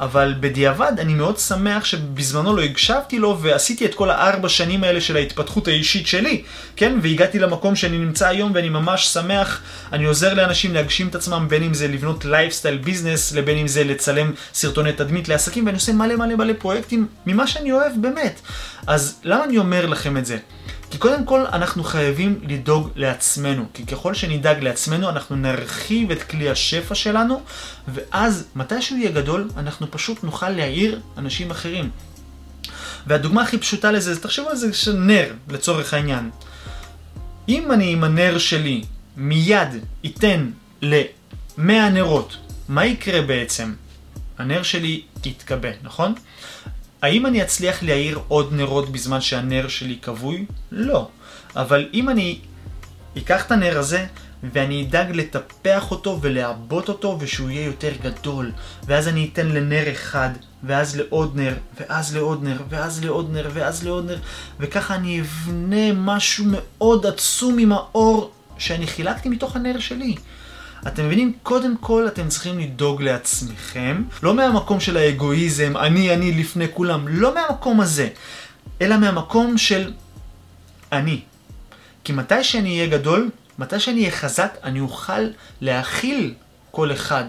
אבל 0.00 0.34
בדיעבד 0.40 0.92
אני 0.98 1.14
מאוד 1.14 1.38
שמח 1.38 1.84
שבזמנו 1.84 2.56
לא 2.56 2.62
הקשבתי 2.62 3.18
לו 3.18 3.38
ועשיתי 3.42 3.84
את 3.84 3.94
כל 3.94 4.10
הארבע 4.10 4.48
שנים 4.48 4.84
האלה 4.84 5.00
של 5.00 5.16
ההתפתחות 5.16 5.68
האישית 5.68 6.06
שלי, 6.06 6.42
כן? 6.76 6.98
והגעתי 7.02 7.38
למקום 7.38 7.76
שאני 7.76 7.98
נמצא 7.98 8.28
היום 8.28 8.52
ואני 8.54 8.68
ממש 8.68 9.06
שמח, 9.06 9.60
אני 9.92 10.04
עוזר 10.04 10.34
לאנשים 10.34 10.74
להגשים 10.74 11.08
את 11.08 11.14
עצמם, 11.14 11.46
בין 11.48 11.62
אם 11.62 11.74
זה 11.74 11.88
לבנות 11.88 12.24
lifestyle 12.24 12.76
business, 12.76 13.32
לבין 13.32 13.58
אם 13.58 13.68
זה 13.68 13.84
לצלם 13.84 14.32
סרטוני 14.54 14.92
תדמית 14.92 15.28
לעסקים, 15.28 15.66
ואני 15.66 15.76
עושה 15.76 15.92
מלא 15.92 16.16
מלא 16.16 16.36
מלא 16.36 16.52
פרויקטים 16.58 17.06
ממה 17.26 17.46
שאני 17.46 17.72
אוהב 17.72 17.92
באמת. 18.00 18.40
אז 18.86 19.20
למה 19.24 19.44
אני 19.44 19.58
אומר 19.58 19.86
לכם 19.86 20.16
את 20.16 20.26
זה? 20.26 20.38
כי 20.94 20.98
קודם 20.98 21.24
כל 21.24 21.46
אנחנו 21.46 21.84
חייבים 21.84 22.40
לדאוג 22.48 22.90
לעצמנו, 22.96 23.64
כי 23.74 23.86
ככל 23.86 24.14
שנדאג 24.14 24.62
לעצמנו 24.62 25.08
אנחנו 25.08 25.36
נרחיב 25.36 26.10
את 26.10 26.22
כלי 26.22 26.50
השפע 26.50 26.94
שלנו, 26.94 27.42
ואז 27.88 28.44
מתי 28.56 28.82
שהוא 28.82 28.98
יהיה 28.98 29.10
גדול 29.10 29.48
אנחנו 29.56 29.90
פשוט 29.90 30.24
נוכל 30.24 30.48
להעיר 30.48 31.00
אנשים 31.18 31.50
אחרים. 31.50 31.90
והדוגמה 33.06 33.42
הכי 33.42 33.58
פשוטה 33.58 33.90
לזה, 33.90 34.20
תחשבו 34.20 34.48
על 34.48 34.56
זה 34.56 34.92
נר, 34.94 35.32
לצורך 35.48 35.94
העניין. 35.94 36.30
אם 37.48 37.72
אני 37.72 37.92
עם 37.92 38.04
הנר 38.04 38.38
שלי 38.38 38.84
מיד 39.16 39.68
אתן 40.06 40.50
ל-100 40.82 41.62
נרות, 41.92 42.36
מה 42.68 42.86
יקרה 42.86 43.22
בעצם? 43.22 43.72
הנר 44.38 44.62
שלי 44.62 45.02
יתכבה, 45.24 45.70
נכון? 45.82 46.14
האם 47.04 47.26
אני 47.26 47.42
אצליח 47.42 47.82
להאיר 47.82 48.20
עוד 48.28 48.52
נרות 48.52 48.92
בזמן 48.92 49.20
שהנר 49.20 49.68
שלי 49.68 49.98
כבוי? 50.02 50.46
לא. 50.72 51.08
אבל 51.56 51.88
אם 51.94 52.08
אני 52.08 52.38
אקח 53.18 53.46
את 53.46 53.52
הנר 53.52 53.78
הזה 53.78 54.06
ואני 54.52 54.82
אדאג 54.84 55.10
לטפח 55.10 55.90
אותו 55.90 56.18
ולעבות 56.22 56.88
אותו 56.88 57.16
ושהוא 57.20 57.50
יהיה 57.50 57.66
יותר 57.66 57.92
גדול 58.02 58.52
ואז 58.86 59.08
אני 59.08 59.30
אתן 59.32 59.46
לנר 59.46 59.92
אחד 59.92 60.30
ואז 60.62 60.96
לעוד 60.96 61.36
נר 61.36 61.54
ואז 61.80 62.16
לעוד 62.16 62.44
נר 62.44 62.56
ואז 62.68 63.04
לעוד 63.04 63.30
נר 63.32 63.50
ואז 63.52 63.84
לעוד 63.84 64.06
נר 64.06 64.18
וככה 64.60 64.94
אני 64.94 65.20
אבנה 65.20 65.92
משהו 65.92 66.44
מאוד 66.48 67.06
עצום 67.06 67.58
עם 67.58 67.72
האור 67.72 68.30
שאני 68.58 68.86
חילקתי 68.86 69.28
מתוך 69.28 69.56
הנר 69.56 69.78
שלי. 69.78 70.16
אתם 70.86 71.06
מבינים? 71.06 71.32
קודם 71.42 71.76
כל 71.76 72.06
אתם 72.08 72.28
צריכים 72.28 72.58
לדאוג 72.58 73.02
לעצמכם, 73.02 74.02
לא 74.22 74.34
מהמקום 74.34 74.80
של 74.80 74.96
האגואיזם, 74.96 75.76
אני, 75.76 76.14
אני 76.14 76.32
לפני 76.32 76.66
כולם, 76.74 77.08
לא 77.08 77.34
מהמקום 77.34 77.80
הזה, 77.80 78.08
אלא 78.82 78.96
מהמקום 78.96 79.58
של 79.58 79.92
אני. 80.92 81.20
כי 82.04 82.12
מתי 82.12 82.44
שאני 82.44 82.78
אהיה 82.78 82.86
גדול, 82.90 83.30
מתי 83.58 83.80
שאני 83.80 84.00
אהיה 84.00 84.10
חזק, 84.10 84.56
אני 84.64 84.80
אוכל 84.80 85.22
להכיל 85.60 86.34
כל 86.70 86.92
אחד, 86.92 87.24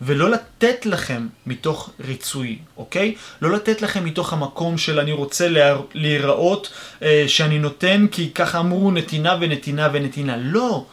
ולא 0.00 0.30
לתת 0.30 0.86
לכם 0.86 1.26
מתוך 1.46 1.90
ריצוי, 2.00 2.58
אוקיי? 2.76 3.14
לא 3.42 3.50
לתת 3.50 3.82
לכם 3.82 4.04
מתוך 4.04 4.32
המקום 4.32 4.78
של 4.78 5.00
אני 5.00 5.12
רוצה 5.12 5.48
להיראות 5.94 6.72
אה, 7.02 7.24
שאני 7.26 7.58
נותן 7.58 8.06
כי 8.10 8.30
ככה 8.30 8.58
אמרו 8.58 8.90
נתינה 8.90 9.36
ונתינה 9.40 9.88
ונתינה. 9.92 10.36
לא. 10.36 10.84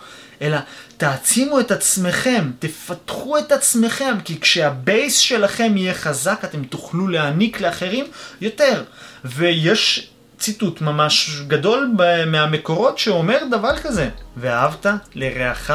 אלא 0.41 0.57
תעצימו 0.97 1.59
את 1.59 1.71
עצמכם, 1.71 2.51
תפתחו 2.59 3.37
את 3.37 3.51
עצמכם, 3.51 4.15
כי 4.25 4.39
כשהבייס 4.39 5.17
שלכם 5.17 5.77
יהיה 5.77 5.93
חזק, 5.93 6.39
אתם 6.43 6.63
תוכלו 6.63 7.07
להעניק 7.07 7.61
לאחרים 7.61 8.05
יותר. 8.41 8.83
ויש 9.25 10.09
ציטוט 10.39 10.81
ממש 10.81 11.41
גדול 11.47 11.95
מהמקורות 12.27 12.97
שאומר 12.97 13.37
דבר 13.51 13.77
כזה, 13.77 14.09
ואהבת 14.37 14.85
לרעך 15.15 15.71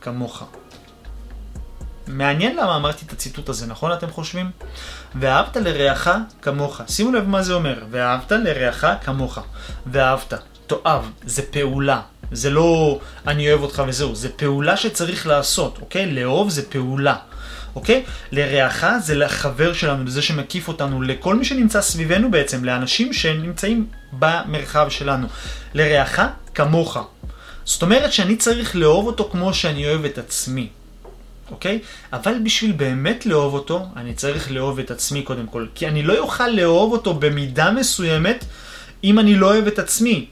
כמוך. 0.00 0.44
מעניין 2.06 2.56
למה 2.56 2.76
אמרתי 2.76 3.04
את 3.06 3.12
הציטוט 3.12 3.48
הזה, 3.48 3.66
נכון 3.66 3.92
אתם 3.92 4.10
חושבים? 4.10 4.50
ואהבת 5.14 5.56
לרעך 5.56 6.08
כמוך. 6.42 6.80
שימו 6.88 7.12
לב 7.12 7.28
מה 7.28 7.42
זה 7.42 7.54
אומר, 7.54 7.84
ואהבת 7.90 8.32
לרעך 8.32 8.84
כמוך. 9.04 9.38
ואהבת. 9.86 10.34
תאהב, 10.66 11.02
זה 11.24 11.42
פעולה. 11.50 12.00
זה 12.32 12.50
לא 12.50 13.00
אני 13.26 13.50
אוהב 13.50 13.62
אותך 13.62 13.82
וזהו, 13.88 14.14
זה 14.14 14.28
פעולה 14.28 14.76
שצריך 14.76 15.26
לעשות, 15.26 15.78
אוקיי? 15.80 16.12
לאהוב 16.12 16.50
זה 16.50 16.70
פעולה. 16.70 17.16
אוקיי? 17.76 18.04
לרעך 18.32 18.84
זה 19.00 19.14
לחבר 19.14 19.72
שלנו, 19.72 20.04
לזה 20.04 20.22
שמקיף 20.22 20.68
אותנו, 20.68 21.02
לכל 21.02 21.36
מי 21.36 21.44
שנמצא 21.44 21.80
סביבנו 21.80 22.30
בעצם, 22.30 22.64
לאנשים 22.64 23.12
שנמצאים 23.12 23.86
במרחב 24.12 24.88
שלנו. 24.88 25.26
לרעך 25.74 26.20
כמוך. 26.54 26.98
זאת 27.64 27.82
אומרת 27.82 28.12
שאני 28.12 28.36
צריך 28.36 28.76
לאהוב 28.76 29.06
אותו 29.06 29.28
כמו 29.32 29.54
שאני 29.54 29.88
אוהב 29.88 30.04
את 30.04 30.18
עצמי. 30.18 30.68
אוקיי? 31.50 31.78
אבל 32.12 32.34
בשביל 32.44 32.72
באמת 32.72 33.26
לאהוב 33.26 33.54
אותו, 33.54 33.86
אני 33.96 34.14
צריך 34.14 34.50
לאהוב 34.50 34.78
את 34.78 34.90
עצמי 34.90 35.22
קודם 35.22 35.46
כל. 35.46 35.66
כי 35.74 35.88
אני 35.88 36.02
לא 36.02 36.18
אוכל 36.18 36.48
לאהוב 36.48 36.92
אותו 36.92 37.14
במידה 37.14 37.70
מסוימת 37.70 38.44
אם 39.04 39.18
אני 39.18 39.34
לא 39.34 39.46
אוהב 39.46 39.66
את 39.66 39.78
עצמי. 39.78 40.26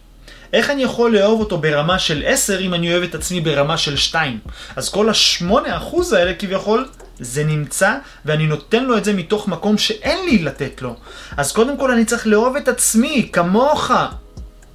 איך 0.55 0.70
אני 0.70 0.82
יכול 0.82 1.16
לאהוב 1.16 1.40
אותו 1.40 1.59
ברמה 1.59 1.98
של 1.98 2.22
10 2.26 2.61
אם 2.61 2.74
אני 2.74 2.92
אוהב 2.92 3.02
את 3.02 3.14
עצמי 3.14 3.40
ברמה 3.40 3.76
של 3.76 3.96
2? 3.96 4.38
אז 4.76 4.88
כל 4.88 5.09
ה-8% 5.09 6.16
האלה 6.16 6.34
כביכול, 6.34 6.88
זה 7.18 7.44
נמצא, 7.44 7.94
ואני 8.24 8.46
נותן 8.46 8.84
לו 8.84 8.96
את 8.96 9.05
זה 9.05 9.12
מתוך 9.12 9.48
מקום 9.48 9.78
שאין 9.78 10.18
לי 10.26 10.38
לתת 10.38 10.82
לו. 10.82 10.96
אז 11.36 11.52
קודם 11.52 11.76
כל 11.76 11.90
אני 11.90 12.05
צריך 12.05 12.26
לאהוב 12.26 12.57
את 12.57 12.68
עצמי, 12.68 13.28
כמוך, 13.32 13.90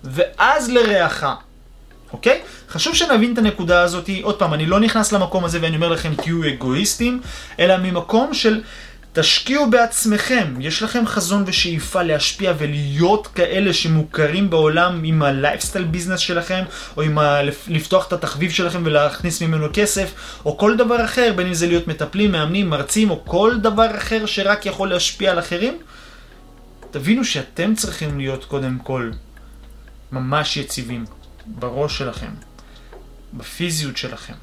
ואז 0.03 0.69
לרעך. 0.69 1.25
אוקיי? 2.13 2.41
חשוב 2.69 2.95
שנבין 2.95 3.33
את 3.33 3.37
הנקודה 3.37 3.81
הזאת. 3.81 4.09
עוד 4.21 4.39
פעם, 4.39 4.53
אני 4.53 4.65
לא 4.65 4.79
נכנס 4.79 5.11
למקום 5.11 5.45
הזה 5.45 5.59
ואני 5.61 5.75
אומר 5.75 5.89
לכם 5.89 6.15
תהיו 6.15 6.47
אגואיסטים, 6.47 7.21
אלא 7.59 7.77
ממקום 7.77 8.33
של 8.33 8.61
תשקיעו 9.13 9.69
בעצמכם. 9.69 10.53
יש 10.59 10.83
לכם 10.83 11.07
חזון 11.07 11.43
ושאיפה 11.47 12.03
להשפיע 12.03 12.53
ולהיות 12.57 13.27
כאלה 13.27 13.73
שמוכרים 13.73 14.49
בעולם 14.49 15.01
עם 15.03 15.21
הלייפסטייל 15.21 15.85
ביזנס 15.85 16.19
שלכם, 16.19 16.63
או 16.97 17.01
עם 17.01 17.17
ה... 17.17 17.39
לפתוח 17.67 18.07
את 18.07 18.13
התחביב 18.13 18.51
שלכם 18.51 18.81
ולהכניס 18.85 19.41
ממנו 19.41 19.67
כסף, 19.73 20.13
או 20.45 20.57
כל 20.57 20.77
דבר 20.77 21.05
אחר, 21.05 21.33
בין 21.35 21.47
אם 21.47 21.53
זה 21.53 21.67
להיות 21.67 21.87
מטפלים, 21.87 22.31
מאמנים, 22.31 22.69
מרצים, 22.69 23.09
או 23.09 23.25
כל 23.25 23.55
דבר 23.61 23.97
אחר 23.97 24.25
שרק 24.25 24.65
יכול 24.65 24.89
להשפיע 24.89 25.31
על 25.31 25.39
אחרים. 25.39 25.77
תבינו 26.91 27.25
שאתם 27.25 27.75
צריכים 27.75 28.17
להיות 28.17 28.45
קודם 28.45 28.77
כל 28.83 29.11
ממש 30.11 30.57
יציבים. 30.57 31.05
בראש 31.45 31.97
שלכם, 31.97 32.31
בפיזיות 33.33 33.97
שלכם. 33.97 34.33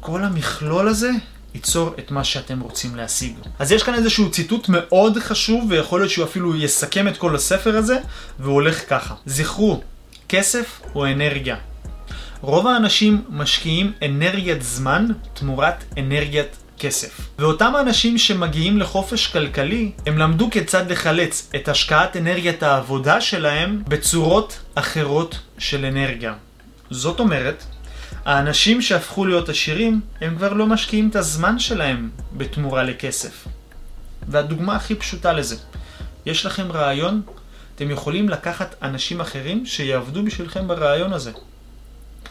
כל 0.00 0.24
המכלול 0.24 0.88
הזה 0.88 1.10
ייצור 1.56 1.94
את 1.98 2.10
מה 2.10 2.24
שאתם 2.24 2.60
רוצים 2.60 2.96
להשיג. 2.96 3.34
אז 3.58 3.72
יש 3.72 3.82
כאן 3.82 3.94
איזשהו 3.94 4.30
ציטוט 4.30 4.68
מאוד 4.68 5.18
חשוב, 5.18 5.64
ויכול 5.68 6.00
להיות 6.00 6.10
שהוא 6.10 6.24
אפילו 6.24 6.56
יסכם 6.56 7.08
את 7.08 7.16
כל 7.16 7.34
הספר 7.36 7.76
הזה, 7.76 7.98
והוא 8.38 8.54
הולך 8.54 8.82
ככה. 8.88 9.14
זכרו, 9.26 9.80
כסף 10.28 10.80
הוא 10.92 11.06
אנרגיה. 11.06 11.56
רוב 12.40 12.66
האנשים 12.66 13.24
משקיעים 13.30 13.92
אנרגיית 14.04 14.62
זמן 14.62 15.06
תמורת 15.34 15.84
אנרגיית 15.98 16.56
כסף. 16.78 17.20
ואותם 17.38 17.76
האנשים 17.76 18.18
שמגיעים 18.18 18.78
לחופש 18.78 19.26
כלכלי, 19.26 19.90
הם 20.06 20.18
למדו 20.18 20.50
כיצד 20.50 20.90
לחלץ 20.90 21.50
את 21.56 21.68
השקעת 21.68 22.16
אנרגיית 22.16 22.62
העבודה 22.62 23.20
שלהם 23.20 23.82
בצורות 23.88 24.58
אחרות 24.74 25.38
של 25.58 25.84
אנרגיה. 25.84 26.34
זאת 26.90 27.20
אומרת, 27.20 27.64
האנשים 28.26 28.82
שהפכו 28.82 29.26
להיות 29.26 29.48
עשירים, 29.48 30.00
הם 30.20 30.36
כבר 30.36 30.52
לא 30.52 30.66
משקיעים 30.66 31.08
את 31.08 31.16
הזמן 31.16 31.58
שלהם 31.58 32.10
בתמורה 32.36 32.82
לכסף. 32.82 33.46
והדוגמה 34.28 34.76
הכי 34.76 34.94
פשוטה 34.94 35.32
לזה, 35.32 35.56
יש 36.26 36.46
לכם 36.46 36.72
רעיון, 36.72 37.22
אתם 37.74 37.90
יכולים 37.90 38.28
לקחת 38.28 38.74
אנשים 38.82 39.20
אחרים 39.20 39.66
שיעבדו 39.66 40.22
בשבילכם 40.22 40.68
ברעיון 40.68 41.12
הזה. 41.12 41.32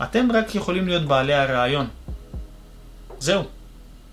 אתם 0.04 0.28
רק 0.34 0.56
יכולים 0.56 0.88
להיות 0.88 1.06
בעלי 1.06 1.34
הרעיון. 1.34 1.88
זהו. 3.20 3.43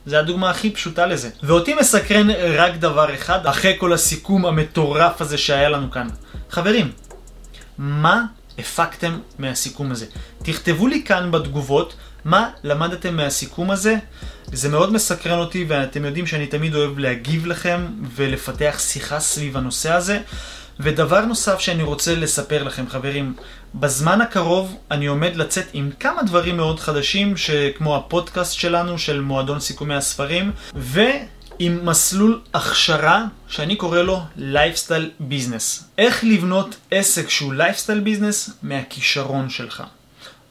זה 0.06 0.18
הדוגמה 0.18 0.50
הכי 0.50 0.70
פשוטה 0.70 1.06
לזה. 1.06 1.30
ואותי 1.42 1.74
מסקרן 1.74 2.30
רק 2.30 2.74
דבר 2.76 3.14
אחד, 3.14 3.46
אחרי 3.46 3.76
כל 3.78 3.92
הסיכום 3.92 4.46
המטורף 4.46 5.20
הזה 5.20 5.38
שהיה 5.38 5.68
לנו 5.68 5.90
כאן. 5.90 6.08
חברים, 6.50 6.92
מה 7.78 8.24
הפקתם 8.58 9.18
מהסיכום 9.38 9.90
הזה? 9.90 10.06
תכתבו 10.42 10.86
לי 10.86 11.02
כאן 11.04 11.30
בתגובות 11.30 11.94
מה 12.24 12.50
למדתם 12.64 13.16
מהסיכום 13.16 13.70
הזה. 13.70 13.96
זה 14.52 14.68
מאוד 14.68 14.92
מסקרן 14.92 15.38
אותי 15.38 15.64
ואתם 15.68 16.04
יודעים 16.04 16.26
שאני 16.26 16.46
תמיד 16.46 16.74
אוהב 16.74 16.98
להגיב 16.98 17.46
לכם 17.46 17.86
ולפתח 18.16 18.76
שיחה 18.78 19.20
סביב 19.20 19.56
הנושא 19.56 19.92
הזה. 19.92 20.20
ודבר 20.80 21.24
נוסף 21.24 21.60
שאני 21.60 21.82
רוצה 21.82 22.14
לספר 22.14 22.62
לכם, 22.62 22.84
חברים, 22.88 23.34
בזמן 23.74 24.20
הקרוב 24.20 24.76
אני 24.90 25.06
עומד 25.06 25.36
לצאת 25.36 25.66
עם 25.72 25.90
כמה 26.00 26.22
דברים 26.22 26.56
מאוד 26.56 26.80
חדשים, 26.80 27.34
כמו 27.76 27.96
הפודקאסט 27.96 28.52
שלנו, 28.52 28.98
של 28.98 29.20
מועדון 29.20 29.60
סיכומי 29.60 29.94
הספרים, 29.94 30.52
ועם 31.62 31.86
מסלול 31.86 32.40
הכשרה 32.54 33.24
שאני 33.48 33.76
קורא 33.76 34.02
לו 34.02 34.20
lifestyle 34.36 35.10
business. 35.20 35.84
איך 35.98 36.24
לבנות 36.24 36.76
עסק 36.90 37.30
שהוא 37.30 37.54
lifestyle 37.54 38.00
business 38.00 38.50
מהכישרון 38.62 39.50
שלך. 39.50 39.82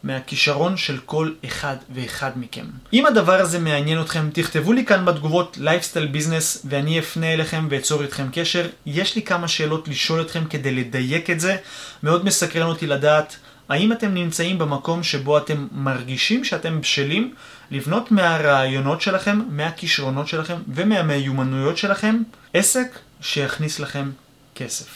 מהכישרון 0.04 0.78
של 0.78 0.98
כל 1.06 1.32
אחד 1.46 1.76
ואחד 1.94 2.32
מכם. 2.36 2.66
אם 2.94 3.06
הדבר 3.06 3.42
הזה 3.42 3.60
מעניין 3.60 4.02
אתכם, 4.02 4.30
תכתבו 4.34 4.74
לי 4.74 4.86
כאן 4.86 5.06
בתגובות 5.06 5.58
lifestyle 5.62 6.08
business 6.08 6.66
ואני 6.66 7.00
אפנה 7.00 7.34
אליכם 7.34 7.68
ואצור 7.70 8.02
איתכם 8.02 8.28
קשר. 8.34 8.68
יש 8.86 9.16
לי 9.16 9.22
כמה 9.22 9.48
שאלות 9.48 9.88
לשאול 9.88 10.22
אתכם 10.22 10.46
כדי 10.46 10.72
לדייק 10.72 11.30
את 11.30 11.40
זה. 11.40 11.56
מאוד 12.04 12.26
מסקרן 12.26 12.68
אותי 12.68 12.88
לדעת 12.88 13.36
האם 13.70 13.92
אתם 13.92 14.14
נמצאים 14.14 14.58
במקום 14.58 15.04
שבו 15.04 15.38
אתם 15.38 15.68
מרגישים 15.72 16.44
שאתם 16.44 16.82
בשלים 16.82 17.34
לבנות 17.72 18.12
מהרעיונות 18.12 19.02
שלכם, 19.02 19.42
מהכישרונות 19.50 20.28
שלכם 20.28 20.56
ומהמיומנויות 20.68 21.78
שלכם 21.78 22.16
עסק 22.54 23.00
שיכניס 23.22 23.80
לכם 23.80 24.12
כסף. 24.56 24.88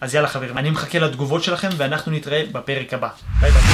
אז 0.00 0.14
יאללה 0.14 0.28
חברים, 0.28 0.58
אני 0.58 0.70
מחכה 0.70 0.98
לתגובות 0.98 1.42
שלכם 1.42 1.68
ואנחנו 1.76 2.12
נתראה 2.12 2.42
בפרק 2.52 2.94
הבא. 2.94 3.08
ביי 3.40 3.50
ביי. 3.50 3.71